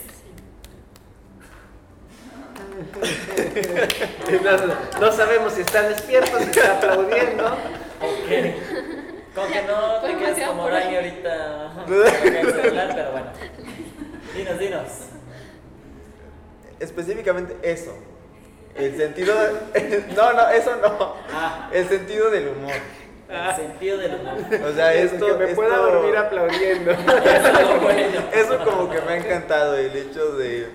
no, 4.42 5.00
no 5.00 5.12
sabemos 5.12 5.52
si 5.52 5.60
están 5.62 5.88
despiertos, 5.88 6.40
si 6.42 6.50
están 6.50 6.76
aplaudiendo. 6.76 7.46
Ok. 7.46 8.28
Con 9.34 9.52
que 9.52 9.62
no 9.62 10.00
te 10.00 10.16
quedes 10.16 10.46
como 10.48 10.68
Dani 10.68 10.96
ahorita 10.96 11.72
el 11.88 12.52
celular, 12.52 12.90
pero 12.94 13.12
bueno. 13.12 13.26
Dinos, 14.34 14.58
dinos. 14.58 14.88
Específicamente 16.80 17.56
eso. 17.62 17.94
El 18.74 18.96
sentido 18.96 19.36
de... 19.38 20.04
No, 20.16 20.32
no, 20.32 20.48
eso 20.48 20.76
no. 20.76 21.14
Ah, 21.32 21.68
El 21.72 21.88
sentido 21.88 22.30
del 22.30 22.48
humor. 22.48 22.74
El 23.28 23.56
sentido 23.56 23.98
del 23.98 24.14
humor. 24.14 24.36
O 24.64 24.72
sea, 24.72 24.94
esto... 24.94 25.26
que 25.26 25.46
me 25.46 25.54
pueda 25.54 25.76
dormir 25.76 26.16
aplaudiendo. 26.16 26.90
Eso 26.92 27.80
bueno. 27.80 28.20
Eso 28.32 28.64
como 28.64 28.90
que 28.90 29.00
me 29.02 29.12
ha 29.12 29.16
encantado, 29.18 29.76
el 29.76 29.94
hecho 29.96 30.36
de, 30.36 30.68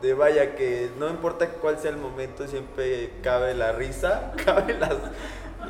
de 0.00 0.14
vaya, 0.14 0.54
que 0.54 0.90
no 0.98 1.08
importa 1.08 1.48
cuál 1.48 1.78
sea 1.78 1.90
el 1.90 1.98
momento, 1.98 2.46
siempre 2.46 3.10
cabe 3.22 3.54
la 3.54 3.72
risa, 3.72 4.32
cabe 4.44 4.78
las, 4.78 4.94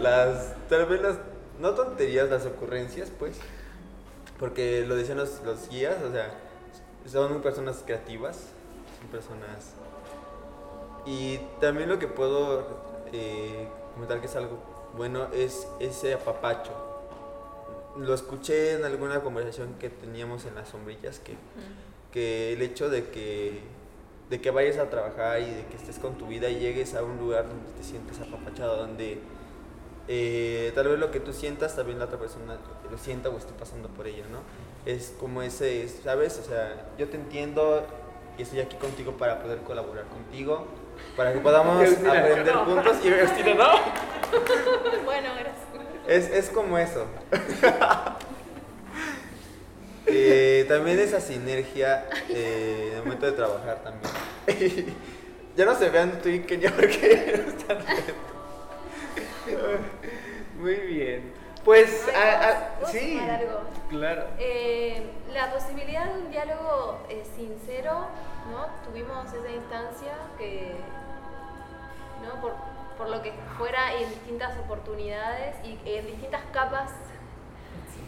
las, 0.00 0.54
tal 0.68 0.86
vez 0.86 1.02
las, 1.02 1.16
no 1.58 1.74
tonterías, 1.74 2.30
las 2.30 2.46
ocurrencias, 2.46 3.10
pues, 3.18 3.38
porque 4.38 4.84
lo 4.86 4.94
decían 4.94 5.18
los, 5.18 5.42
los 5.44 5.68
guías, 5.68 5.96
o 6.08 6.12
sea, 6.12 6.30
son 7.06 7.42
personas 7.42 7.82
creativas, 7.84 8.36
son 9.00 9.08
personas... 9.10 9.74
Y 11.06 11.38
también 11.62 11.88
lo 11.88 11.98
que 11.98 12.06
puedo 12.06 12.66
eh, 13.10 13.66
comentar 13.94 14.20
que 14.20 14.26
es 14.26 14.36
algo 14.36 14.58
bueno 14.96 15.28
es 15.32 15.68
ese 15.78 16.14
apapacho. 16.14 16.72
Lo 17.96 18.14
escuché 18.14 18.74
en 18.74 18.84
alguna 18.84 19.20
conversación 19.20 19.74
que 19.78 19.90
teníamos 19.90 20.44
en 20.44 20.54
las 20.54 20.68
sombrillas, 20.68 21.18
que, 21.18 21.34
que 22.12 22.52
el 22.52 22.62
hecho 22.62 22.88
de 22.88 23.10
que, 23.10 23.60
de 24.30 24.40
que 24.40 24.50
vayas 24.50 24.78
a 24.78 24.88
trabajar 24.88 25.40
y 25.40 25.50
de 25.50 25.66
que 25.66 25.76
estés 25.76 25.98
con 25.98 26.14
tu 26.14 26.26
vida 26.26 26.48
y 26.48 26.60
llegues 26.60 26.94
a 26.94 27.02
un 27.02 27.18
lugar 27.18 27.48
donde 27.48 27.70
te 27.72 27.82
sientes 27.82 28.20
apapachado, 28.20 28.76
donde 28.76 29.18
eh, 30.08 30.72
tal 30.74 30.88
vez 30.88 30.98
lo 30.98 31.10
que 31.10 31.20
tú 31.20 31.32
sientas, 31.32 31.76
también 31.76 31.98
la 31.98 32.06
otra 32.06 32.18
persona 32.18 32.58
lo 32.90 32.98
sienta 32.98 33.28
o 33.28 33.38
esté 33.38 33.52
pasando 33.52 33.88
por 33.88 34.06
ella, 34.06 34.24
¿no? 34.30 34.40
Es 34.90 35.14
como 35.20 35.42
ese, 35.42 35.88
¿sabes? 35.88 36.38
O 36.38 36.42
sea, 36.42 36.90
yo 36.98 37.08
te 37.08 37.16
entiendo 37.16 37.86
y 38.38 38.42
estoy 38.42 38.60
aquí 38.60 38.76
contigo 38.76 39.12
para 39.12 39.42
poder 39.42 39.58
colaborar 39.60 40.06
contigo, 40.06 40.66
para 41.16 41.32
que 41.32 41.38
podamos 41.40 41.82
Mira, 42.00 42.20
aprender 42.20 42.54
no. 42.54 42.64
juntos 42.64 42.96
y 43.04 43.08
Agustina, 43.12 43.54
no. 43.54 43.70
Bueno, 45.04 45.28
gracias. 45.34 45.60
Es, 46.06 46.30
es 46.30 46.50
como 46.50 46.78
eso. 46.78 47.06
Eh, 50.12 50.64
también 50.66 50.98
esa 50.98 51.20
sinergia 51.20 52.06
eh, 52.28 52.88
en 52.90 52.96
el 52.96 53.04
momento 53.04 53.26
de 53.26 53.32
trabajar 53.32 53.80
también. 53.84 54.96
ya 55.56 55.64
no 55.64 55.74
se 55.76 55.88
vean 55.88 56.20
tú 56.20 56.28
y 56.28 56.40
Kenia 56.40 56.74
porque 56.74 57.40
no 57.44 57.52
están. 57.52 57.78
Muy 60.58 60.74
bien. 60.74 61.32
Pues, 61.64 62.06
Ay, 62.14 62.54
¿puedo 62.80 62.92
sí. 62.92 63.20
Claro. 63.90 64.24
Eh, 64.38 65.02
la 65.34 65.52
posibilidad 65.52 66.06
de 66.06 66.20
un 66.20 66.30
diálogo 66.30 66.98
eh, 67.08 67.24
sincero, 67.36 68.06
¿no? 68.50 68.66
Tuvimos 68.88 69.26
esa 69.26 69.50
instancia 69.50 70.12
que, 70.38 70.72
¿no? 72.22 72.40
Por, 72.40 72.52
por 72.96 73.08
lo 73.08 73.22
que 73.22 73.32
fuera 73.58 73.94
en 73.94 74.08
distintas 74.08 74.56
oportunidades 74.58 75.56
y 75.64 75.78
en 75.84 76.06
distintas 76.06 76.42
capas 76.52 76.90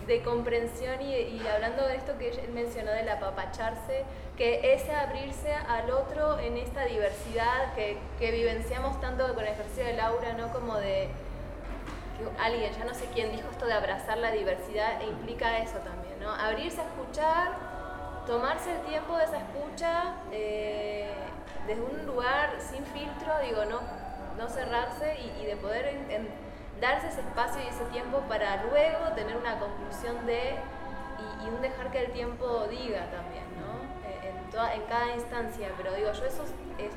de 0.07 0.23
comprensión 0.23 1.01
y, 1.01 1.15
y 1.15 1.47
hablando 1.53 1.87
de 1.87 1.97
esto 1.97 2.19
que 2.19 2.31
él 2.31 2.51
mencionó 2.53 2.91
del 2.91 3.09
apapacharse, 3.09 4.05
que 4.37 4.75
es 4.75 4.88
abrirse 4.88 5.55
al 5.55 5.91
otro 5.91 6.38
en 6.38 6.57
esta 6.57 6.85
diversidad 6.87 7.75
que, 7.75 7.99
que 8.19 8.31
vivenciamos 8.31 9.01
tanto 9.01 9.33
con 9.35 9.45
el 9.45 9.53
ejercicio 9.53 9.85
del 9.85 10.01
aura, 10.01 10.33
¿no? 10.33 10.53
Como 10.53 10.77
de 10.79 11.09
alguien, 12.40 12.72
ya 12.72 12.85
no 12.85 12.94
sé 12.94 13.06
quién, 13.14 13.32
dijo 13.32 13.48
esto 13.50 13.66
de 13.66 13.72
abrazar 13.74 14.18
la 14.18 14.30
diversidad 14.30 15.00
e 15.02 15.06
implica 15.06 15.58
eso 15.58 15.78
también, 15.78 16.18
¿no? 16.20 16.30
Abrirse 16.32 16.80
a 16.80 16.85
escuchar, 16.85 17.52
tomarse 18.26 18.72
el 18.72 18.80
tiempo 18.82 19.16
de 19.16 19.24
esa 19.24 19.38
escucha 19.38 20.14
eh, 20.32 21.11
desde 21.66 21.82
un 21.82 22.06
lugar 22.06 22.54
sin 22.61 22.85
filtro, 22.87 23.32
digo, 23.44 23.64
no, 23.66 23.80
no 24.38 24.48
cerrarse 24.48 25.16
y, 25.18 25.44
de 25.46 25.56
poder 25.56 25.98
darse 26.80 27.08
ese 27.08 27.20
espacio 27.20 27.62
y 27.62 27.68
ese 27.68 27.85
tiempo 27.87 28.20
para 28.28 28.64
luego 28.64 29.12
tener 29.14 29.37
una 29.37 29.58
conclusión 29.58 30.24
de 30.26 30.54
y, 31.44 31.48
un 31.48 31.61
dejar 31.61 31.90
que 31.90 32.04
el 32.04 32.12
tiempo 32.12 32.66
diga 32.68 33.06
también, 33.11 33.44
¿no? 33.61 34.08
Eh, 34.08 34.28
En, 34.30 34.50
toda- 34.50 34.74
en 34.74 34.82
cada 34.82 35.14
instancia, 35.14 35.70
pero 35.76 35.92
digo, 35.94 36.12
yo 36.12 36.24
eso 36.24 36.42
es, 36.44 36.50
es 36.87 36.92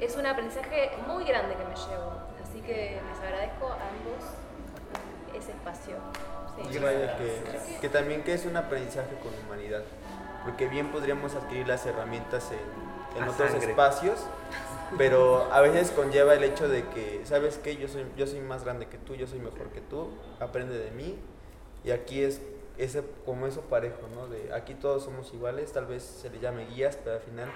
es 0.00 0.16
un 0.16 0.26
aprendizaje 0.26 0.90
muy 1.06 1.22
grande 1.24 1.54
que 1.54 1.64
me 1.64 1.76
llevo. 1.76 2.21
Que 2.66 3.00
les 3.08 3.18
agradezco 3.22 3.66
a 3.66 3.74
ambos 3.74 5.36
ese 5.36 5.52
espacio. 5.52 5.96
Sí. 6.56 6.78
Que, 6.78 7.78
que 7.80 7.88
también 7.88 8.22
que 8.22 8.34
es 8.34 8.44
un 8.44 8.56
aprendizaje 8.56 9.16
con 9.22 9.32
humanidad. 9.44 9.82
Porque 10.44 10.68
bien 10.68 10.90
podríamos 10.90 11.34
adquirir 11.34 11.68
las 11.68 11.86
herramientas 11.86 12.50
en, 13.16 13.22
otros 13.22 13.50
sangre. 13.50 13.70
espacios, 13.70 14.26
pero 14.98 15.52
a 15.52 15.60
veces 15.60 15.90
conlleva 15.90 16.34
el 16.34 16.42
hecho 16.44 16.68
de 16.68 16.84
que, 16.88 17.22
¿sabes 17.24 17.58
qué? 17.58 17.76
Yo 17.76 17.88
soy, 17.88 18.04
yo 18.16 18.26
soy 18.26 18.40
más 18.40 18.64
grande 18.64 18.86
que 18.86 18.98
tú, 18.98 19.14
yo 19.14 19.26
soy 19.26 19.38
mejor 19.38 19.68
que 19.70 19.80
tú, 19.80 20.10
aprende 20.40 20.76
de 20.78 20.90
mí. 20.90 21.18
Y 21.84 21.90
aquí 21.90 22.22
es 22.22 22.40
ese, 22.78 23.02
como 23.24 23.46
eso 23.46 23.62
parejo, 23.62 24.08
¿no? 24.14 24.28
De 24.28 24.52
aquí 24.54 24.74
todos 24.74 25.04
somos 25.04 25.32
iguales, 25.32 25.72
tal 25.72 25.86
vez 25.86 26.02
se 26.02 26.30
le 26.30 26.40
llame 26.40 26.66
guías, 26.66 26.98
pero 27.02 27.16
al 27.16 27.22
final, 27.22 27.50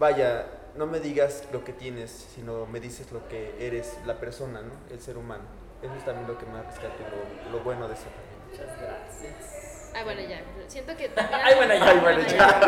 vaya, 0.00 0.46
no 0.74 0.86
me 0.86 0.98
digas 0.98 1.44
lo 1.52 1.62
que 1.62 1.72
tienes, 1.72 2.10
sino 2.34 2.66
me 2.66 2.80
dices 2.80 3.12
lo 3.12 3.28
que 3.28 3.54
eres, 3.60 3.96
la 4.06 4.14
persona, 4.18 4.60
¿no? 4.62 4.72
El 4.92 5.00
ser 5.00 5.16
humano. 5.16 5.44
Eso 5.82 5.94
es 5.94 6.04
también 6.04 6.26
lo 6.26 6.36
que 6.38 6.46
más 6.46 6.66
rescato 6.66 6.94
y 6.98 7.46
lo, 7.46 7.58
lo 7.58 7.62
bueno 7.64 7.86
de 7.86 7.94
eso 7.94 8.04
también. 8.04 8.40
Muchas 8.50 8.80
gracias. 8.80 9.92
Ay, 9.94 10.04
bueno, 10.04 10.20
ya. 10.22 10.40
Siento 10.68 10.96
que 10.96 11.08
también. 11.10 11.40
Ay, 11.44 11.54
bueno, 11.54 11.74
ya. 11.74 11.88
Ay, 11.88 11.98
bueno, 12.00 12.22
ya. 12.26 12.60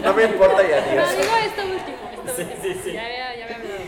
No 0.02 0.14
me 0.14 0.24
importa 0.24 0.62
y 0.62 0.72
adiós. 0.72 1.10
No, 1.12 1.16
digo 1.20 1.36
esto 1.36 1.62
último. 1.62 2.10
Esto 2.12 2.32
Sí, 2.36 2.42
último. 2.42 2.62
sí, 2.62 2.80
sí. 2.84 2.92
Ya, 2.92 3.04
había- 3.06 3.36
ya 3.36 3.46
me 3.46 3.54
hablado. 3.54 3.80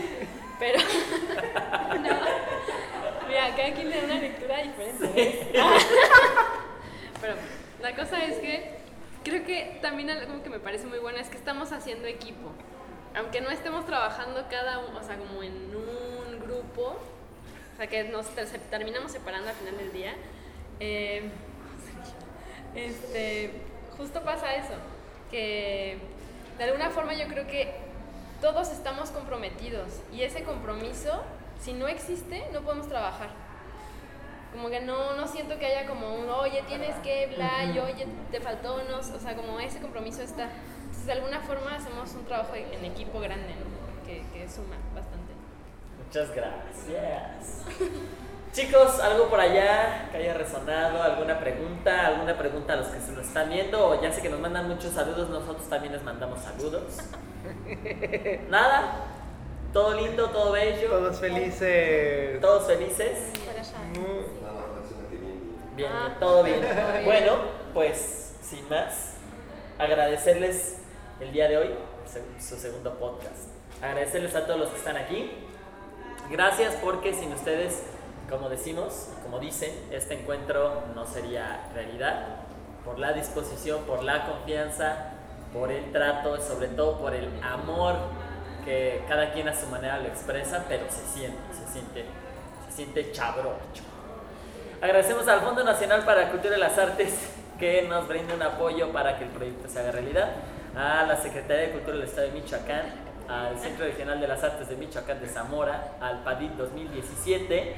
Pero. 0.59 0.79
no. 1.99 2.19
Mira, 3.27 3.55
cada 3.55 3.73
quien 3.73 3.89
le 3.89 3.97
da 3.97 4.03
una 4.05 4.15
lectura 4.19 4.57
diferente. 4.63 5.51
Pero 7.21 7.33
la 7.81 7.95
cosa 7.95 8.23
es 8.25 8.37
que 8.39 8.82
creo 9.23 9.45
que 9.45 9.79
también 9.81 10.09
algo 10.09 10.41
que 10.43 10.49
me 10.49 10.59
parece 10.59 10.85
muy 10.85 10.99
bueno 10.99 11.17
es 11.19 11.29
que 11.29 11.37
estamos 11.37 11.71
haciendo 11.71 12.07
equipo. 12.07 12.51
Aunque 13.15 13.41
no 13.41 13.49
estemos 13.51 13.85
trabajando 13.85 14.45
cada 14.49 14.79
uno, 14.79 14.99
o 14.99 15.03
sea, 15.03 15.17
como 15.17 15.43
en 15.43 15.53
un 15.75 16.39
grupo, 16.39 16.97
o 17.73 17.77
sea, 17.77 17.87
que 17.87 18.03
nos 18.05 18.27
ter- 18.29 18.47
terminamos 18.69 19.11
separando 19.11 19.49
al 19.49 19.55
final 19.55 19.77
del 19.77 19.91
día. 19.93 20.13
eh, 20.79 21.29
este, 22.75 23.51
justo 23.97 24.21
pasa 24.23 24.55
eso, 24.55 24.73
que 25.29 25.97
de 26.57 26.63
alguna 26.63 26.89
forma 26.89 27.13
yo 27.13 27.27
creo 27.27 27.45
que 27.47 27.71
todos 28.41 28.69
estamos 28.71 29.11
comprometidos 29.11 29.87
y 30.11 30.23
ese 30.23 30.43
compromiso, 30.43 31.23
si 31.61 31.73
no 31.73 31.87
existe, 31.87 32.43
no 32.51 32.61
podemos 32.61 32.87
trabajar. 32.89 33.29
Como 34.53 34.69
que 34.69 34.79
no, 34.79 35.15
no 35.15 35.27
siento 35.27 35.57
que 35.59 35.65
haya 35.65 35.85
como 35.87 36.15
un, 36.15 36.29
oye, 36.29 36.63
tienes 36.67 36.95
que, 36.97 37.27
bla, 37.35 37.65
y 37.65 37.79
oye, 37.79 38.07
te 38.31 38.39
faltó 38.39 38.75
unos, 38.75 39.09
o 39.09 39.19
sea, 39.19 39.35
como 39.35 39.59
ese 39.59 39.79
compromiso 39.81 40.21
está. 40.21 40.49
Entonces, 40.79 41.05
de 41.05 41.11
alguna 41.11 41.41
forma 41.41 41.75
hacemos 41.75 42.13
un 42.13 42.23
trabajo 42.25 42.53
en 42.55 42.85
equipo 42.85 43.19
grande, 43.19 43.55
¿no? 43.55 44.05
que, 44.05 44.23
que 44.31 44.47
suma 44.47 44.75
bastante. 44.93 45.33
Muchas 46.05 46.33
gracias. 46.35 47.63
Chicos, 48.53 48.99
algo 48.99 49.29
por 49.29 49.39
allá 49.39 50.09
que 50.11 50.17
haya 50.17 50.35
resonado, 50.35 51.01
alguna 51.01 51.39
pregunta, 51.39 52.05
alguna 52.05 52.37
pregunta 52.37 52.73
a 52.73 52.75
los 52.75 52.87
que 52.87 52.99
se 52.99 53.11
nos 53.13 53.25
están 53.25 53.49
viendo, 53.49 53.87
o 53.87 53.99
ya 53.99 54.11
sé 54.11 54.21
que 54.21 54.29
nos 54.29 54.39
mandan 54.39 54.67
muchos 54.67 54.93
saludos, 54.93 55.27
nosotros 55.29 55.67
también 55.67 55.93
les 55.93 56.03
mandamos 56.03 56.39
saludos. 56.39 56.99
Nada, 58.49 59.05
todo 59.73 59.95
lindo, 59.95 60.29
todo 60.29 60.51
bello, 60.51 60.87
Todos 60.87 61.19
felices. 61.19 62.39
todos 62.41 62.67
felices. 62.67 63.33
Bien, 65.75 65.91
Ah, 65.93 66.15
todo 66.19 66.43
bien. 66.43 66.61
Bueno, 67.05 67.33
pues 67.73 68.35
sin 68.41 68.67
más, 68.69 69.13
agradecerles 69.79 70.77
el 71.19 71.31
día 71.31 71.47
de 71.47 71.57
hoy, 71.57 71.69
su- 72.11 72.43
su 72.55 72.59
segundo 72.59 72.93
podcast. 72.99 73.49
Agradecerles 73.81 74.35
a 74.35 74.45
todos 74.45 74.59
los 74.59 74.69
que 74.69 74.77
están 74.77 74.97
aquí. 74.97 75.31
Gracias 76.29 76.75
porque 76.81 77.13
sin 77.13 77.33
ustedes, 77.33 77.83
como 78.29 78.49
decimos, 78.49 79.09
como 79.23 79.39
dicen, 79.39 79.71
este 79.91 80.13
encuentro 80.21 80.83
no 80.95 81.05
sería 81.05 81.69
realidad. 81.73 82.37
Por 82.85 82.99
la 82.99 83.13
disposición, 83.13 83.83
por 83.83 84.03
la 84.03 84.25
confianza, 84.27 85.11
por 85.53 85.71
el 85.71 85.91
trato, 85.91 86.39
sobre 86.41 86.67
todo 86.69 86.99
por 86.99 87.13
el 87.13 87.29
amor 87.43 87.95
que 88.65 89.03
cada 89.07 89.31
quien 89.33 89.47
a 89.49 89.55
su 89.55 89.67
manera 89.67 89.99
lo 89.99 90.07
expresa, 90.07 90.65
pero 90.67 90.85
se 90.89 91.05
siente, 91.17 91.37
se 91.53 91.71
siente, 91.71 92.05
se 92.69 92.75
siente 92.75 93.11
chabrocho. 93.11 93.83
Agradecemos 94.83 95.25
al 95.29 95.39
Fondo 95.39 95.63
Nacional 95.63 96.03
para 96.03 96.23
la 96.23 96.29
Cultura 96.29 96.57
y 96.57 96.59
las 96.59 96.77
Artes 96.77 97.13
que 97.57 97.83
nos 97.83 98.05
brinda 98.05 98.35
un 98.35 98.41
apoyo 98.41 98.91
para 98.91 99.17
que 99.17 99.23
el 99.23 99.29
proyecto 99.29 99.69
se 99.69 99.79
haga 99.79 99.93
realidad, 99.93 100.33
a 100.75 101.05
la 101.05 101.15
Secretaría 101.15 101.67
de 101.67 101.71
Cultura 101.71 101.95
del 101.95 102.05
Estado 102.05 102.27
de 102.27 102.33
Michoacán 102.33 102.81
al 103.29 103.57
Centro 103.57 103.85
Regional 103.85 104.19
de 104.19 104.27
las 104.27 104.43
Artes 104.43 104.67
de 104.67 104.75
Michoacán 104.75 105.21
de 105.21 105.29
Zamora, 105.29 105.93
al 106.01 106.25
PADIT 106.25 106.51
2017. 106.57 107.75